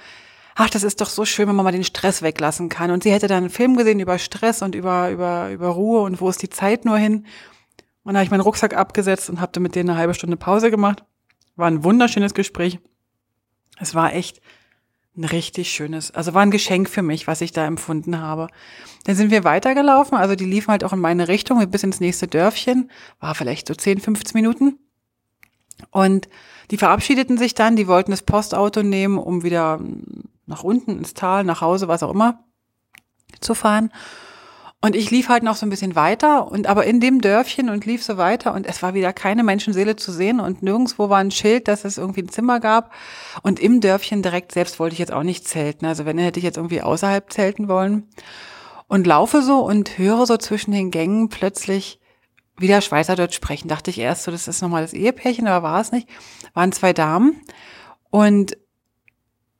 ach, 0.56 0.70
das 0.70 0.84
ist 0.84 1.02
doch 1.02 1.10
so 1.10 1.26
schön, 1.26 1.48
wenn 1.48 1.56
man 1.56 1.64
mal 1.64 1.72
den 1.72 1.84
Stress 1.84 2.22
weglassen 2.22 2.70
kann. 2.70 2.92
Und 2.92 3.04
sie 3.04 3.12
hätte 3.12 3.28
dann 3.28 3.40
einen 3.40 3.50
Film 3.50 3.78
gesehen 3.78 4.00
über 4.00 4.18
Stress 4.18 4.62
und 4.62 4.76
über, 4.76 5.10
über, 5.10 5.50
über 5.52 5.70
Ruhe 5.70 6.02
und 6.02 6.20
wo 6.20 6.30
ist 6.30 6.42
die 6.42 6.50
Zeit 6.50 6.86
nur 6.86 6.98
hin. 6.98 7.26
Und 8.04 8.14
dann 8.14 8.18
habe 8.18 8.26
ich 8.26 8.32
meinen 8.32 8.42
Rucksack 8.42 8.76
abgesetzt 8.76 9.30
und 9.30 9.40
habe 9.40 9.60
mit 9.60 9.76
denen 9.76 9.90
eine 9.90 10.00
halbe 10.00 10.14
Stunde 10.14 10.38
Pause 10.38 10.72
gemacht. 10.72 11.04
War 11.56 11.68
ein 11.68 11.84
wunderschönes 11.84 12.34
Gespräch. 12.34 12.80
Es 13.80 13.96
war 13.96 14.14
echt 14.14 14.42
ein 15.20 15.26
richtig 15.26 15.72
schönes, 15.72 16.12
also 16.12 16.34
war 16.34 16.42
ein 16.42 16.52
Geschenk 16.52 16.90
für 16.90 17.02
mich, 17.02 17.28
was 17.28 17.42
ich 17.42 17.52
da 17.52 17.66
empfunden 17.66 18.20
habe. 18.20 18.48
Dann 19.04 19.16
sind 19.16 19.32
wir 19.32 19.44
weitergelaufen, 19.44 20.18
also 20.18 20.36
die 20.36 20.46
liefen 20.46 20.72
halt 20.72 20.84
auch 20.84 20.94
in 20.94 21.00
meine 21.00 21.28
Richtung 21.28 21.70
bis 21.70 21.84
ins 21.84 22.00
nächste 22.00 22.28
Dörfchen, 22.28 22.90
war 23.20 23.36
vielleicht 23.36 23.68
so 23.68 23.76
10, 23.76 24.00
15 24.00 24.40
Minuten. 24.40 24.80
Und 25.92 26.30
die 26.72 26.78
verabschiedeten 26.78 27.38
sich 27.38 27.54
dann, 27.54 27.76
die 27.76 27.88
wollten 27.88 28.12
das 28.12 28.22
Postauto 28.22 28.82
nehmen, 28.82 29.18
um 29.18 29.44
wieder 29.44 29.80
nach 30.46 30.64
unten 30.64 30.98
ins 30.98 31.14
Tal, 31.14 31.44
nach 31.44 31.62
Hause, 31.62 31.88
was 31.88 32.04
auch 32.04 32.12
immer, 32.12 32.44
zu 33.40 33.54
fahren. 33.56 33.92
Und 34.82 34.96
ich 34.96 35.12
lief 35.12 35.28
halt 35.28 35.44
noch 35.44 35.58
so 35.58 35.66
ein 35.66 35.70
bisschen 35.70 35.96
weiter 35.96 36.50
und 36.50 36.68
aber 36.68 36.86
in 36.86 37.02
dem 37.02 37.20
Dörfchen 37.20 37.70
und 37.70 37.86
lief 37.86 38.02
so 38.02 38.16
weiter 38.16 38.54
und 38.54 38.66
es 38.66 38.82
war 38.82 38.94
wieder 38.94 39.12
keine 39.12 39.44
Menschenseele 39.44 39.98
zu 39.98 40.14
sehen 40.14 40.40
und 40.40 40.64
nirgendwo 40.64 41.10
war 41.10 41.18
ein 41.18 41.32
Schild, 41.32 41.68
dass 41.68 41.84
es 41.84 41.98
irgendwie 41.98 42.22
ein 42.22 42.30
Zimmer 42.30 42.62
gab. 42.62 42.94
Und 43.44 43.60
im 43.60 43.82
Dörfchen 43.82 44.22
direkt 44.22 44.54
selbst 44.54 44.80
wollte 44.80 44.94
ich 44.94 45.00
jetzt 45.00 45.12
auch 45.12 45.24
nicht 45.24 45.46
zelten. 45.46 45.86
Also 45.86 46.06
wenn, 46.06 46.18
hätte 46.18 46.40
ich 46.40 46.46
jetzt 46.46 46.56
irgendwie 46.56 46.82
außerhalb 46.82 47.32
zelten 47.32 47.68
wollen. 47.68 48.08
Und 48.88 49.06
laufe 49.06 49.42
so 49.42 49.60
und 49.60 49.98
höre 49.98 50.26
so 50.26 50.38
zwischen 50.38 50.72
den 50.72 50.92
Gängen 50.92 51.28
plötzlich 51.28 52.00
wieder 52.58 52.80
Schweizerdeutsch 52.80 53.36
sprechen. 53.36 53.68
Dachte 53.68 53.92
ich 53.92 54.00
erst 54.00 54.24
so, 54.24 54.32
das 54.32 54.48
ist 54.48 54.62
nochmal 54.62 54.82
das 54.82 54.94
Ehepärchen, 54.94 55.48
aber 55.48 55.68
war 55.68 55.82
es 55.82 55.92
nicht. 55.92 56.08
Waren 56.54 56.72
zwei 56.72 56.94
Damen. 56.94 57.42
Und 58.10 58.58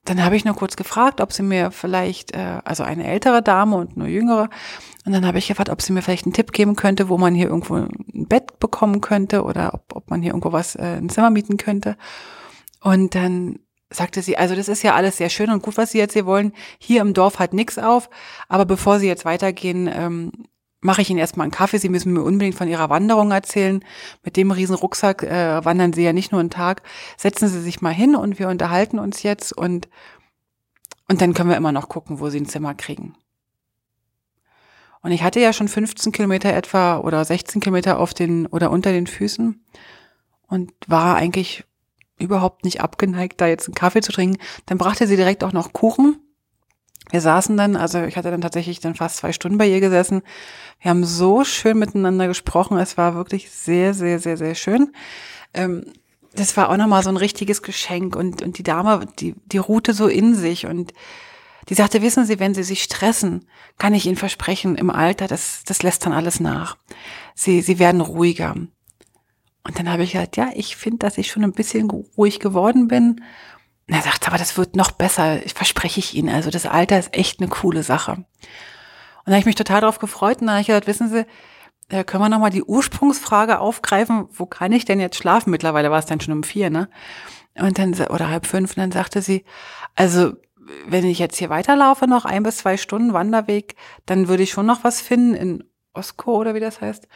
dann 0.10 0.24
habe 0.24 0.36
ich 0.36 0.44
nur 0.44 0.56
kurz 0.56 0.76
gefragt, 0.76 1.22
ob 1.22 1.32
sie 1.32 1.44
mir 1.44 1.70
vielleicht, 1.72 2.34
äh, 2.36 2.60
also 2.64 2.84
eine 2.84 3.06
ältere 3.06 3.44
Dame 3.44 3.76
und 3.78 3.96
eine 3.96 4.10
jüngere, 4.10 4.50
und 5.06 5.14
dann 5.14 5.26
habe 5.26 5.38
ich 5.38 5.48
gefragt, 5.48 5.70
ob 5.70 5.82
sie 5.82 5.94
mir 5.94 6.02
vielleicht 6.02 6.26
einen 6.26 6.34
Tipp 6.34 6.52
geben 6.52 6.76
könnte, 6.76 7.10
wo 7.10 7.18
man 7.18 7.36
hier 7.36 7.48
irgendwo 7.48 7.76
ein 7.76 8.28
Bett 8.28 8.60
bekommen 8.60 9.02
könnte 9.02 9.44
oder 9.44 9.74
ob, 9.74 9.96
ob 9.96 10.10
man 10.10 10.22
hier 10.22 10.32
irgendwo 10.32 10.52
was, 10.52 10.76
äh, 10.76 10.98
ein 10.98 11.10
Zimmer 11.10 11.30
mieten 11.30 11.58
könnte. 11.58 11.96
Und 12.82 13.14
dann 13.14 13.60
sagte 13.92 14.22
sie, 14.22 14.38
also 14.38 14.56
das 14.56 14.68
ist 14.68 14.84
ja 14.84 14.96
alles 14.96 15.18
sehr 15.18 15.30
schön 15.30 15.50
und 15.50 15.62
gut, 15.62 15.78
was 15.78 15.92
Sie 15.92 15.98
jetzt 15.98 16.14
hier 16.14 16.26
wollen. 16.26 16.54
Hier 16.80 17.02
im 17.02 17.14
Dorf 17.14 17.40
hat 17.40 17.54
nichts 17.54 17.78
auf, 17.78 18.10
aber 18.48 18.66
bevor 18.66 19.00
Sie 19.00 19.08
jetzt 19.08 19.26
weitergehen, 19.26 19.90
ähm, 19.92 20.32
mache 20.82 21.02
ich 21.02 21.10
Ihnen 21.10 21.20
erstmal 21.20 21.46
einen 21.46 21.52
Kaffee. 21.52 21.78
Sie 21.78 21.90
müssen 21.90 22.14
mir 22.14 22.22
unbedingt 22.22 22.56
von 22.56 22.68
Ihrer 22.68 22.90
Wanderung 22.90 23.32
erzählen. 23.32 23.84
Mit 24.24 24.38
dem 24.38 24.52
riesen 24.52 24.76
Rucksack 24.76 25.24
äh, 25.24 25.64
wandern 25.64 25.94
Sie 25.94 26.04
ja 26.04 26.14
nicht 26.14 26.32
nur 26.32 26.40
einen 26.40 26.50
Tag. 26.50 26.84
Setzen 27.18 27.50
Sie 27.50 27.62
sich 27.62 27.82
mal 27.82 27.94
hin 27.94 28.16
und 28.16 28.40
wir 28.40 28.50
unterhalten 28.50 29.00
uns 29.00 29.24
jetzt 29.24 29.52
und, 29.52 29.90
und 31.08 31.22
dann 31.22 31.34
können 31.34 31.50
wir 31.50 31.58
immer 31.58 31.72
noch 31.72 31.90
gucken, 31.90 32.20
wo 32.20 32.30
Sie 32.30 32.40
ein 32.40 32.46
Zimmer 32.46 32.76
kriegen. 32.76 33.16
Und 35.02 35.12
ich 35.12 35.24
hatte 35.24 35.40
ja 35.40 35.54
schon 35.54 35.68
15 35.68 36.12
Kilometer 36.12 36.54
etwa 36.54 36.98
oder 36.98 37.24
16 37.24 37.62
Kilometer 37.62 38.00
auf 38.00 38.14
den 38.14 38.48
oder 38.48 38.70
unter 38.70 38.92
den 38.92 39.08
Füßen 39.08 39.64
und 40.48 40.72
war 40.88 41.16
eigentlich 41.16 41.64
überhaupt 42.18 42.66
nicht 42.66 42.82
abgeneigt, 42.82 43.40
da 43.40 43.48
jetzt 43.48 43.68
einen 43.68 43.76
Kaffee 43.76 44.02
zu 44.02 44.12
trinken. 44.12 44.38
Dann 44.66 44.78
brachte 44.78 45.08
sie 45.08 45.16
direkt 45.16 45.44
auch 45.44 45.54
noch 45.54 45.72
Kuchen. 45.72 46.20
Wir 47.10 47.22
saßen 47.22 47.58
dann, 47.58 47.76
also 47.76 48.04
ich 48.04 48.18
hatte 48.18 48.32
dann 48.32 48.42
tatsächlich 48.42 48.80
dann 48.80 48.96
fast 48.96 49.18
zwei 49.18 49.34
Stunden 49.34 49.58
bei 49.58 49.68
ihr 49.68 49.80
gesessen. 49.80 50.22
Wir 50.80 50.92
haben 50.92 51.06
so 51.06 51.44
schön 51.44 51.80
miteinander 51.80 52.28
gesprochen. 52.28 52.78
Es 52.78 52.98
war 52.98 53.16
wirklich 53.16 53.50
sehr, 53.50 53.94
sehr, 53.94 54.20
sehr, 54.20 54.38
sehr 54.38 54.56
schön. 54.56 54.94
Ähm, 55.54 55.86
das 56.36 56.56
war 56.56 56.70
auch 56.70 56.78
nochmal 56.78 57.04
so 57.04 57.10
ein 57.10 57.18
richtiges 57.18 57.64
Geschenk 57.64 58.16
und, 58.16 58.42
und 58.42 58.58
die 58.58 58.64
Dame, 58.64 59.08
die, 59.20 59.36
die 59.48 59.58
ruhte 59.58 59.94
so 59.94 60.08
in 60.08 60.36
sich 60.36 60.68
und 60.68 60.94
die 61.70 61.76
sagte, 61.76 62.02
wissen 62.02 62.26
Sie, 62.26 62.40
wenn 62.40 62.54
Sie 62.54 62.64
sich 62.64 62.84
stressen, 62.84 63.48
kann 63.78 63.94
ich 63.94 64.06
Ihnen 64.06 64.16
versprechen, 64.16 64.76
im 64.76 64.90
Alter, 64.90 65.28
das, 65.28 65.64
das 65.66 65.84
lässt 65.84 66.06
dann 66.06 66.14
alles 66.14 66.40
nach. 66.40 66.78
Sie, 67.36 67.62
Sie 67.62 67.78
werden 67.78 68.02
ruhiger. 68.02 68.56
Und 69.64 69.78
dann 69.78 69.92
habe 69.92 70.04
ich 70.04 70.14
gesagt, 70.14 70.38
ja, 70.38 70.50
ich 70.56 70.76
finde, 70.76 71.00
dass 71.00 71.18
ich 71.18 71.30
schon 71.30 71.44
ein 71.44 71.52
bisschen 71.52 71.90
ruhig 71.90 72.40
geworden 72.40 72.88
bin. 72.88 73.24
Und 73.90 73.96
er 73.96 74.04
sagt, 74.04 74.28
aber 74.28 74.38
das 74.38 74.56
wird 74.56 74.76
noch 74.76 74.92
besser, 74.92 75.40
verspreche 75.56 76.00
ich 76.00 76.14
Ihnen. 76.14 76.30
Also 76.30 76.52
das 76.52 76.68
Alter 76.68 77.00
ist 77.00 77.12
echt 77.16 77.42
eine 77.42 77.50
coole 77.50 77.82
Sache. 77.82 78.12
Und 78.12 78.26
da 79.26 79.32
habe 79.32 79.40
ich 79.40 79.46
mich 79.48 79.56
total 79.56 79.82
darauf 79.82 79.98
gefreut 79.98 80.42
und 80.42 80.48
dann 80.48 80.52
habe 80.52 80.62
ich 80.62 80.68
gesagt, 80.68 80.86
wissen 80.86 81.10
Sie, 81.10 81.26
äh, 81.90 82.04
können 82.04 82.22
wir 82.22 82.30
nochmal 82.30 82.52
die 82.52 82.64
Ursprungsfrage 82.64 83.58
aufgreifen, 83.60 84.28
wo 84.32 84.46
kann 84.46 84.74
ich 84.74 84.86
denn 84.86 85.00
jetzt 85.00 85.18
schlafen? 85.18 85.50
Mittlerweile 85.50 85.90
war 85.90 85.98
es 85.98 86.06
dann 86.06 86.22
schon 86.22 86.36
um 86.36 86.44
vier, 86.44 86.70
ne? 86.70 86.88
Und 87.56 87.80
dann, 87.80 87.96
oder 87.96 88.30
halb 88.30 88.46
fünf, 88.46 88.72
und 88.72 88.78
dann 88.78 88.92
sagte 88.92 89.24
sie, 89.24 89.44
also 89.96 90.34
wenn 90.86 91.04
ich 91.04 91.18
jetzt 91.18 91.38
hier 91.38 91.50
weiterlaufe, 91.50 92.06
noch 92.06 92.26
ein 92.26 92.44
bis 92.44 92.58
zwei 92.58 92.78
Stunden 92.78 93.14
Wanderweg, 93.14 93.76
dann 94.06 94.28
würde 94.28 94.44
ich 94.44 94.52
schon 94.52 94.68
noch 94.68 94.84
was 94.84 95.02
finden 95.02 95.34
in 95.34 95.64
Osko 95.96 96.38
oder 96.38 96.54
wie 96.54 96.60
das 96.60 96.80
heißt. 96.80 97.08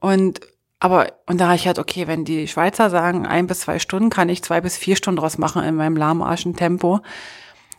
Und 0.00 0.40
aber, 0.82 1.12
und 1.26 1.40
da 1.40 1.44
habe 1.44 1.54
ich 1.54 1.68
halt, 1.68 1.78
okay, 1.78 2.08
wenn 2.08 2.24
die 2.24 2.48
Schweizer 2.48 2.90
sagen, 2.90 3.24
ein 3.24 3.46
bis 3.46 3.60
zwei 3.60 3.78
Stunden, 3.78 4.10
kann 4.10 4.28
ich 4.28 4.42
zwei 4.42 4.60
bis 4.60 4.76
vier 4.76 4.96
Stunden 4.96 5.20
draus 5.20 5.38
machen 5.38 5.62
in 5.62 5.76
meinem 5.76 5.96
lahmarschen 5.96 6.56
Tempo. 6.56 6.98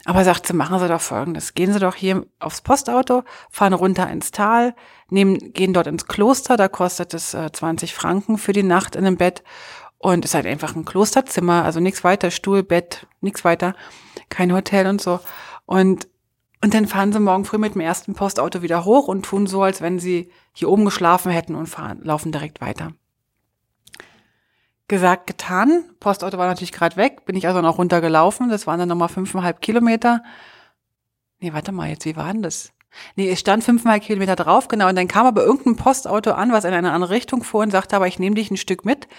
Aber 0.06 0.24
sagt 0.24 0.48
sie, 0.48 0.54
machen 0.54 0.80
Sie 0.80 0.88
doch 0.88 1.02
Folgendes. 1.02 1.54
Gehen 1.54 1.74
Sie 1.74 1.80
doch 1.80 1.96
hier 1.96 2.26
aufs 2.40 2.62
Postauto, 2.62 3.24
fahren 3.50 3.74
runter 3.74 4.10
ins 4.10 4.32
Tal, 4.32 4.74
nehmen, 5.10 5.52
gehen 5.52 5.74
dort 5.74 5.88
ins 5.88 6.08
Kloster, 6.08 6.56
da 6.56 6.70
kostet 6.70 7.14
es 7.14 7.34
äh, 7.34 7.52
20 7.52 7.94
Franken 7.94 8.38
für 8.38 8.54
die 8.54 8.64
Nacht 8.64 8.96
in 8.96 9.06
einem 9.06 9.18
Bett. 9.18 9.44
Und 9.98 10.24
ist 10.24 10.34
halt 10.34 10.46
einfach 10.46 10.74
ein 10.74 10.86
Klosterzimmer, 10.86 11.66
also 11.66 11.82
nichts 11.82 12.06
weiter, 12.06 12.32
Stuhl, 12.32 12.64
Bett, 12.64 13.06
nichts 13.20 13.44
weiter 13.44 13.76
kein 14.30 14.54
Hotel 14.54 14.88
und 14.88 15.02
so. 15.02 15.20
Und, 15.66 16.08
und 16.64 16.74
dann 16.74 16.88
fahren 16.88 17.12
sie 17.12 17.20
morgen 17.20 17.44
früh 17.44 17.58
mit 17.58 17.76
dem 17.76 17.82
ersten 17.82 18.14
Postauto 18.14 18.62
wieder 18.62 18.86
hoch 18.86 19.10
und 19.10 19.26
tun 19.26 19.48
so, 19.48 19.64
als 19.64 19.82
wenn 19.82 20.00
sie 20.00 20.32
hier 20.54 20.70
oben 20.70 20.86
geschlafen 20.86 21.30
hätten 21.30 21.56
und 21.56 21.68
fahren, 21.68 22.00
laufen 22.04 22.32
direkt 22.32 22.62
weiter. 22.62 22.94
Gesagt, 24.88 25.28
getan. 25.28 25.84
Postauto 26.00 26.38
war 26.38 26.48
natürlich 26.48 26.72
gerade 26.72 26.96
weg, 26.96 27.26
bin 27.26 27.36
ich 27.36 27.48
also 27.48 27.62
noch 27.62 27.80
runtergelaufen. 27.80 28.48
Das 28.48 28.66
waren 28.66 28.80
dann 28.80 28.88
nochmal 28.88 29.10
fünfeinhalb 29.10 29.60
Kilometer. 29.60 30.24
Nee, 31.42 31.52
warte 31.52 31.74
mal, 31.74 31.90
jetzt, 31.90 32.06
wie 32.06 32.16
war 32.16 32.32
denn 32.32 32.44
das? 32.44 32.72
Nee, 33.18 33.30
es 33.30 33.42
stand 33.42 33.66
fünfeinhalb 33.66 34.04
Kilometer 34.04 34.38
drauf, 34.38 34.70
genau. 34.70 34.88
Und 34.88 34.96
dann 34.96 35.10
kam 35.10 35.26
aber 35.26 35.44
irgendein 35.44 35.76
Postauto 35.76 36.32
an, 36.32 36.54
was 36.54 36.64
in 36.64 36.74
eine 36.74 36.94
andere 36.94 37.12
Richtung 37.12 37.44
fuhr 37.44 37.64
und 37.64 37.72
sagte, 37.72 37.98
aber 37.98 38.08
ich 38.08 38.20
nehme 38.20 38.38
dich 38.38 38.50
ein 38.52 38.58
Stück 38.58 38.86
mit. 38.86 39.10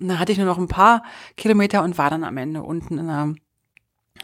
Und 0.00 0.08
dann 0.08 0.18
hatte 0.18 0.32
ich 0.32 0.38
nur 0.38 0.46
noch 0.46 0.56
ein 0.56 0.68
paar 0.68 1.02
Kilometer 1.36 1.82
und 1.82 1.98
war 1.98 2.08
dann 2.08 2.24
am 2.24 2.38
Ende 2.38 2.62
unten 2.62 2.96
in 2.96 3.10
einer 3.10 3.34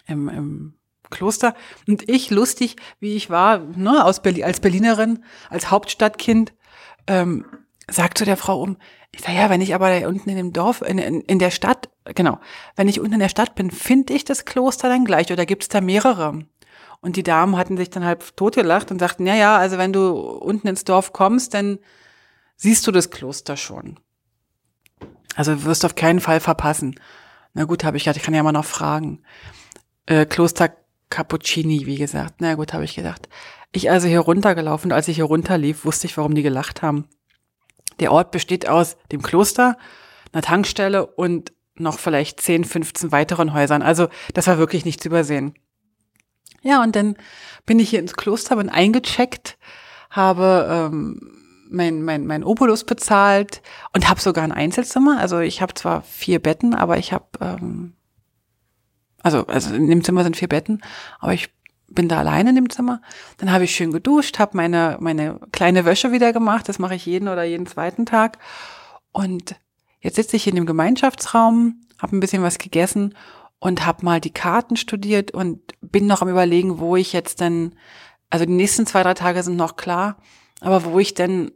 im, 0.07 0.29
im 0.31 0.76
Kloster. 1.11 1.55
Und 1.87 2.09
ich, 2.09 2.31
lustig 2.31 2.77
wie 3.01 3.15
ich 3.15 3.31
war, 3.31 3.59
ne, 3.59 4.05
aus 4.05 4.21
Berlin, 4.21 4.45
als 4.45 4.61
Berlinerin, 4.61 5.25
als 5.51 5.71
Hauptstadtkind, 5.71 6.53
ähm, 7.07 7.47
sagt 7.89 8.19
zu 8.19 8.25
der 8.25 8.37
Frau 8.37 8.61
um, 8.61 8.77
ich 9.13 9.23
sage, 9.23 9.39
ja, 9.39 9.49
wenn 9.49 9.61
ich 9.61 9.75
aber 9.75 9.99
da 9.99 10.09
unten 10.09 10.29
in 10.29 10.37
dem 10.37 10.53
Dorf, 10.53 10.83
in, 10.83 10.99
in, 10.99 11.21
in 11.23 11.39
der 11.39 11.51
Stadt, 11.51 11.89
genau, 12.05 12.39
wenn 12.75 12.89
ich 12.89 13.01
unten 13.01 13.15
in 13.15 13.21
der 13.21 13.29
Stadt 13.29 13.55
bin, 13.55 13.71
finde 13.71 14.13
ich 14.13 14.25
das 14.25 14.45
Kloster 14.45 14.89
dann 14.89 15.05
gleich 15.05 15.33
oder 15.33 15.47
gibt 15.47 15.63
es 15.63 15.69
da 15.69 15.81
mehrere? 15.81 16.45
Und 17.01 17.17
die 17.17 17.23
Damen 17.23 17.57
hatten 17.57 17.77
sich 17.77 17.91
dann 17.91 18.05
halb 18.05 18.37
totgelacht 18.37 18.91
und 18.91 18.99
sagten, 18.99 19.27
ja, 19.27 19.35
ja, 19.35 19.57
also 19.57 19.79
wenn 19.79 19.93
du 19.93 20.11
unten 20.11 20.69
ins 20.69 20.85
Dorf 20.85 21.13
kommst, 21.13 21.55
dann 21.55 21.79
siehst 22.57 22.87
du 22.87 22.93
das 22.93 23.11
Kloster 23.11 23.57
schon. 23.57 24.01
Also 25.35 25.65
wirst 25.65 25.83
du 25.83 25.87
auf 25.87 25.95
keinen 25.95 26.21
Fall 26.21 26.41
verpassen. 26.41 26.99
Na 27.55 27.65
gut, 27.65 27.85
habe 27.85 27.97
ich 27.97 28.07
ja, 28.07 28.13
ich 28.15 28.23
kann 28.23 28.35
ja 28.35 28.43
mal 28.43 28.53
noch 28.53 28.65
fragen. 28.65 29.23
Äh, 30.07 30.27
Kloster 30.27 30.75
Cappuccini, 31.11 31.87
wie 31.87 31.97
gesagt. 31.97 32.37
Na 32.39 32.55
gut, 32.55 32.73
habe 32.73 32.85
ich 32.85 32.95
gedacht. 32.95 33.29
Ich 33.73 33.91
also 33.91 34.09
hier 34.09 34.21
runtergelaufen. 34.21 34.93
Als 34.93 35.09
ich 35.09 35.17
hier 35.17 35.25
runterlief, 35.25 35.85
wusste 35.85 36.07
ich, 36.07 36.17
warum 36.17 36.35
die 36.35 36.43
gelacht 36.43 36.83
haben. 36.83 37.07
Der 38.01 38.13
Ort 38.13 38.31
besteht 38.31 38.69
aus 38.69 38.97
dem 39.13 39.23
Kloster, 39.23 39.77
einer 40.33 40.43
Tankstelle 40.43 41.07
und 41.07 41.53
noch 41.77 41.99
vielleicht 41.99 42.41
10, 42.41 42.65
15 42.65 43.13
weiteren 43.13 43.53
Häusern. 43.53 43.83
Also 43.83 44.09
das 44.35 44.47
war 44.47 44.59
wirklich 44.59 44.85
nicht 44.85 45.03
zu 45.03 45.09
übersehen. 45.09 45.55
Ja, 46.63 46.83
und 46.83 46.97
dann 46.97 47.17
bin 47.65 47.79
ich 47.79 47.91
hier 47.91 48.01
ins 48.01 48.15
Kloster, 48.15 48.57
bin 48.57 48.69
eingecheckt, 48.69 49.59
habe 50.11 50.67
ähm, 50.69 51.21
mein, 51.71 52.03
mein, 52.03 52.27
mein 52.27 52.45
Obolus 52.45 52.85
bezahlt 52.85 53.63
und 53.95 54.09
habe 54.09 54.21
sogar 54.21 54.45
ein 54.45 54.53
Einzelzimmer. 54.53 55.19
Also 55.21 55.41
ich 55.41 55.63
habe 55.63 55.75
zwar 55.75 56.03
vier 56.03 56.41
Betten, 56.41 56.75
aber 56.75 56.99
ich 56.99 57.13
habe, 57.13 57.27
ähm, 57.41 57.95
also, 59.27 59.45
also 59.49 59.75
in 59.75 59.89
dem 59.89 60.05
Zimmer 60.05 60.23
sind 60.23 60.37
vier 60.37 60.47
Betten, 60.47 60.83
aber 61.19 61.35
ich 61.35 61.51
bin 61.89 62.09
da 62.09 62.19
alleine 62.19 62.51
in 62.51 62.55
dem 62.55 62.71
Zimmer. 62.71 63.01
Dann 63.39 63.51
habe 63.51 63.65
ich 63.65 63.75
schön 63.75 63.91
geduscht, 63.91 64.39
habe 64.39 64.57
meine, 64.57 64.99
meine 65.01 65.41
kleine 65.51 65.85
Wäsche 65.85 66.13
wieder 66.13 66.33
gemacht. 66.33 66.69
Das 66.69 66.79
mache 66.79 66.95
ich 66.95 67.07
jeden 67.07 67.27
oder 67.27 67.43
jeden 67.43 67.67
zweiten 67.67 68.07
Tag. 68.07 68.39
Und 69.11 69.57
jetzt 70.01 70.15
sitze 70.15 70.37
ich 70.37 70.47
in 70.47 70.55
dem 70.55 70.67
Gemeinschaftsraum, 70.67 71.81
habe 72.01 72.17
ein 72.17 72.21
bisschen 72.21 72.43
was 72.45 72.59
gegessen 72.59 73.15
und 73.59 73.85
habe 73.85 74.05
mal 74.05 74.21
die 74.21 74.33
Karten 74.33 74.77
studiert 74.77 75.33
und 75.33 75.61
bin 75.81 76.07
noch 76.07 76.23
am 76.23 76.29
überlegen, 76.29 76.79
wo 76.79 76.95
ich 76.95 77.13
jetzt 77.13 77.41
denn, 77.41 77.75
also 78.31 78.45
die 78.45 78.53
nächsten 78.53 78.87
zwei, 78.87 79.03
drei 79.03 79.15
Tage 79.15 79.43
sind 79.43 79.57
noch 79.57 79.75
klar, 79.75 80.19
aber 80.61 80.85
wo 80.85 81.01
ich 81.01 81.15
denn 81.15 81.51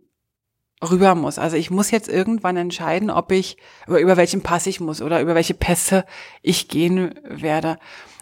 rüber 0.83 1.15
muss. 1.15 1.39
Also 1.39 1.57
ich 1.57 1.71
muss 1.71 1.91
jetzt 1.91 2.09
irgendwann 2.09 2.57
entscheiden, 2.57 3.11
ob 3.11 3.33
ich, 3.33 3.57
über, 3.87 4.01
über 4.01 4.17
welchen 4.17 4.43
Pass 4.43 4.67
ich 4.67 4.81
muss 4.81 5.03
oder 5.03 5.21
über 5.21 5.35
welche 5.35 5.55
Pässe 5.55 6.05
ich 6.43 6.69
gehen 6.69 7.15
werde. 7.25 7.79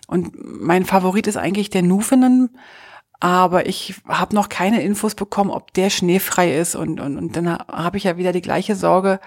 Und 0.06 0.32
mein 0.34 0.84
Favorit 0.84 1.26
ist 1.26 1.36
eigentlich 1.36 1.70
der 1.70 1.82
Nufenen, 1.82 2.56
aber 3.20 3.66
ich 3.66 3.96
habe 4.06 4.34
noch 4.34 4.48
keine 4.48 4.82
Infos 4.82 5.14
bekommen, 5.14 5.50
ob 5.50 5.72
der 5.74 5.90
schneefrei 5.90 6.56
ist. 6.56 6.74
Und, 6.74 7.00
und, 7.00 7.16
und 7.16 7.36
dann 7.36 7.58
habe 7.58 7.96
ich 7.96 8.04
ja 8.04 8.16
wieder 8.16 8.32
die 8.32 8.42
gleiche 8.42 8.74
Sorge 8.74 9.20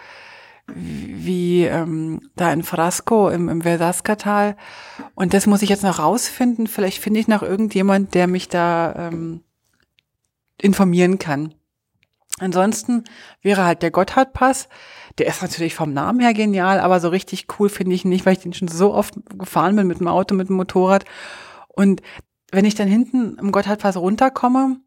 wie 0.73 1.65
ähm, 1.65 2.29
da 2.35 2.53
in 2.53 2.63
Frasco 2.63 3.29
im, 3.29 3.49
im 3.49 3.61
Verdaska-Tal. 3.61 4.55
Und 5.15 5.33
das 5.33 5.45
muss 5.45 5.61
ich 5.61 5.69
jetzt 5.69 5.83
noch 5.83 5.99
rausfinden. 5.99 6.67
Vielleicht 6.67 6.99
finde 6.99 7.19
ich 7.19 7.27
noch 7.27 7.43
irgendjemand, 7.43 8.13
der 8.13 8.27
mich 8.27 8.47
da 8.47 8.93
ähm, 8.95 9.41
informieren 10.57 11.19
kann. 11.19 11.53
Ansonsten 12.41 13.03
wäre 13.43 13.63
halt 13.63 13.83
der 13.83 13.91
Gotthardpass. 13.91 14.67
Der 15.19 15.27
ist 15.27 15.43
natürlich 15.43 15.75
vom 15.75 15.93
Namen 15.93 16.19
her 16.21 16.33
genial, 16.33 16.79
aber 16.79 16.99
so 16.99 17.09
richtig 17.09 17.45
cool 17.59 17.69
finde 17.69 17.93
ich 17.93 18.03
ihn 18.03 18.09
nicht, 18.09 18.25
weil 18.25 18.33
ich 18.33 18.39
den 18.39 18.53
schon 18.53 18.67
so 18.67 18.93
oft 18.93 19.13
gefahren 19.37 19.75
bin 19.75 19.85
mit 19.85 19.99
dem 19.99 20.07
Auto, 20.07 20.33
mit 20.33 20.49
dem 20.49 20.55
Motorrad. 20.55 21.05
Und 21.67 22.01
wenn 22.51 22.65
ich 22.65 22.73
dann 22.73 22.87
hinten 22.87 23.37
im 23.37 23.51
Gotthardpass 23.51 23.95
runterkomme, 23.95 24.77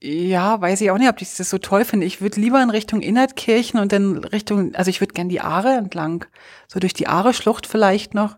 ja, 0.00 0.60
weiß 0.60 0.80
ich 0.80 0.92
auch 0.92 0.98
nicht, 0.98 1.08
ob 1.08 1.20
ich 1.20 1.34
das 1.34 1.50
so 1.50 1.58
toll 1.58 1.84
finde. 1.84 2.06
Ich 2.06 2.20
würde 2.20 2.40
lieber 2.40 2.62
in 2.62 2.70
Richtung 2.70 3.00
Innertkirchen 3.00 3.80
und 3.80 3.90
dann 3.90 4.18
Richtung, 4.18 4.76
also 4.76 4.90
ich 4.90 5.00
würde 5.00 5.14
gern 5.14 5.28
die 5.28 5.40
Aare 5.40 5.72
entlang, 5.72 6.24
so 6.68 6.78
durch 6.78 6.94
die 6.94 7.08
Aare-Schlucht 7.08 7.66
vielleicht 7.66 8.14
noch. 8.14 8.36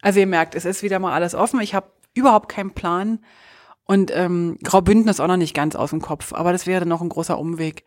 Also 0.00 0.20
ihr 0.20 0.26
merkt, 0.26 0.54
es 0.54 0.64
ist 0.64 0.82
wieder 0.82 0.98
mal 0.98 1.12
alles 1.12 1.34
offen. 1.34 1.60
Ich 1.60 1.74
habe 1.74 1.90
überhaupt 2.14 2.48
keinen 2.48 2.72
Plan. 2.72 3.18
Und 3.84 4.10
ähm, 4.14 4.58
Graubünden 4.62 5.08
ist 5.08 5.20
auch 5.20 5.26
noch 5.26 5.36
nicht 5.36 5.54
ganz 5.54 5.74
aus 5.74 5.90
dem 5.90 6.00
Kopf, 6.00 6.32
aber 6.32 6.52
das 6.52 6.66
wäre 6.66 6.80
dann 6.80 6.88
noch 6.88 7.02
ein 7.02 7.08
großer 7.08 7.38
Umweg. 7.38 7.84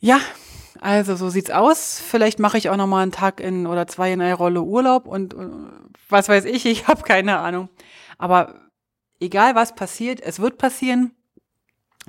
Ja, 0.00 0.20
also 0.80 1.14
so 1.14 1.30
sieht's 1.30 1.50
aus. 1.50 2.02
Vielleicht 2.04 2.40
mache 2.40 2.58
ich 2.58 2.68
auch 2.68 2.76
noch 2.76 2.88
mal 2.88 3.02
einen 3.02 3.12
Tag 3.12 3.40
in 3.40 3.66
oder 3.66 3.86
zwei 3.86 4.12
in 4.12 4.20
einer 4.20 4.34
Rolle 4.34 4.62
Urlaub 4.62 5.06
und 5.06 5.34
äh, 5.34 5.48
was 6.08 6.28
weiß 6.28 6.44
ich, 6.44 6.66
ich 6.66 6.88
habe 6.88 7.02
keine 7.02 7.38
Ahnung. 7.38 7.68
Aber 8.18 8.54
egal 9.20 9.54
was 9.54 9.74
passiert, 9.74 10.20
es 10.20 10.40
wird 10.40 10.58
passieren 10.58 11.12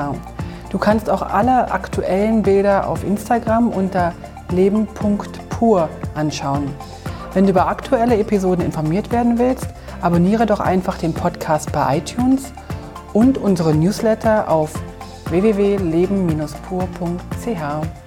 Du 0.70 0.78
kannst 0.78 1.10
auch 1.10 1.22
alle 1.22 1.72
aktuellen 1.72 2.44
Bilder 2.44 2.88
auf 2.88 3.04
Instagram 3.04 3.70
unter 3.70 4.14
leben.pur 4.50 5.90
anschauen. 6.16 6.74
Wenn 7.34 7.46
du 7.46 7.52
über 7.52 7.68
aktuelle 7.68 8.18
Episoden 8.18 8.66
informiert 8.66 9.12
werden 9.12 9.38
willst, 9.40 9.68
abonniere 10.02 10.46
doch 10.46 10.60
einfach 10.60 10.98
den 10.98 11.14
Podcast 11.14 11.72
bei 11.72 11.98
iTunes 11.98 12.52
und 13.14 13.38
unsere 13.38 13.74
Newsletter 13.74 14.50
auf 14.50 14.74
www.leben-pur.ch. 15.30 18.03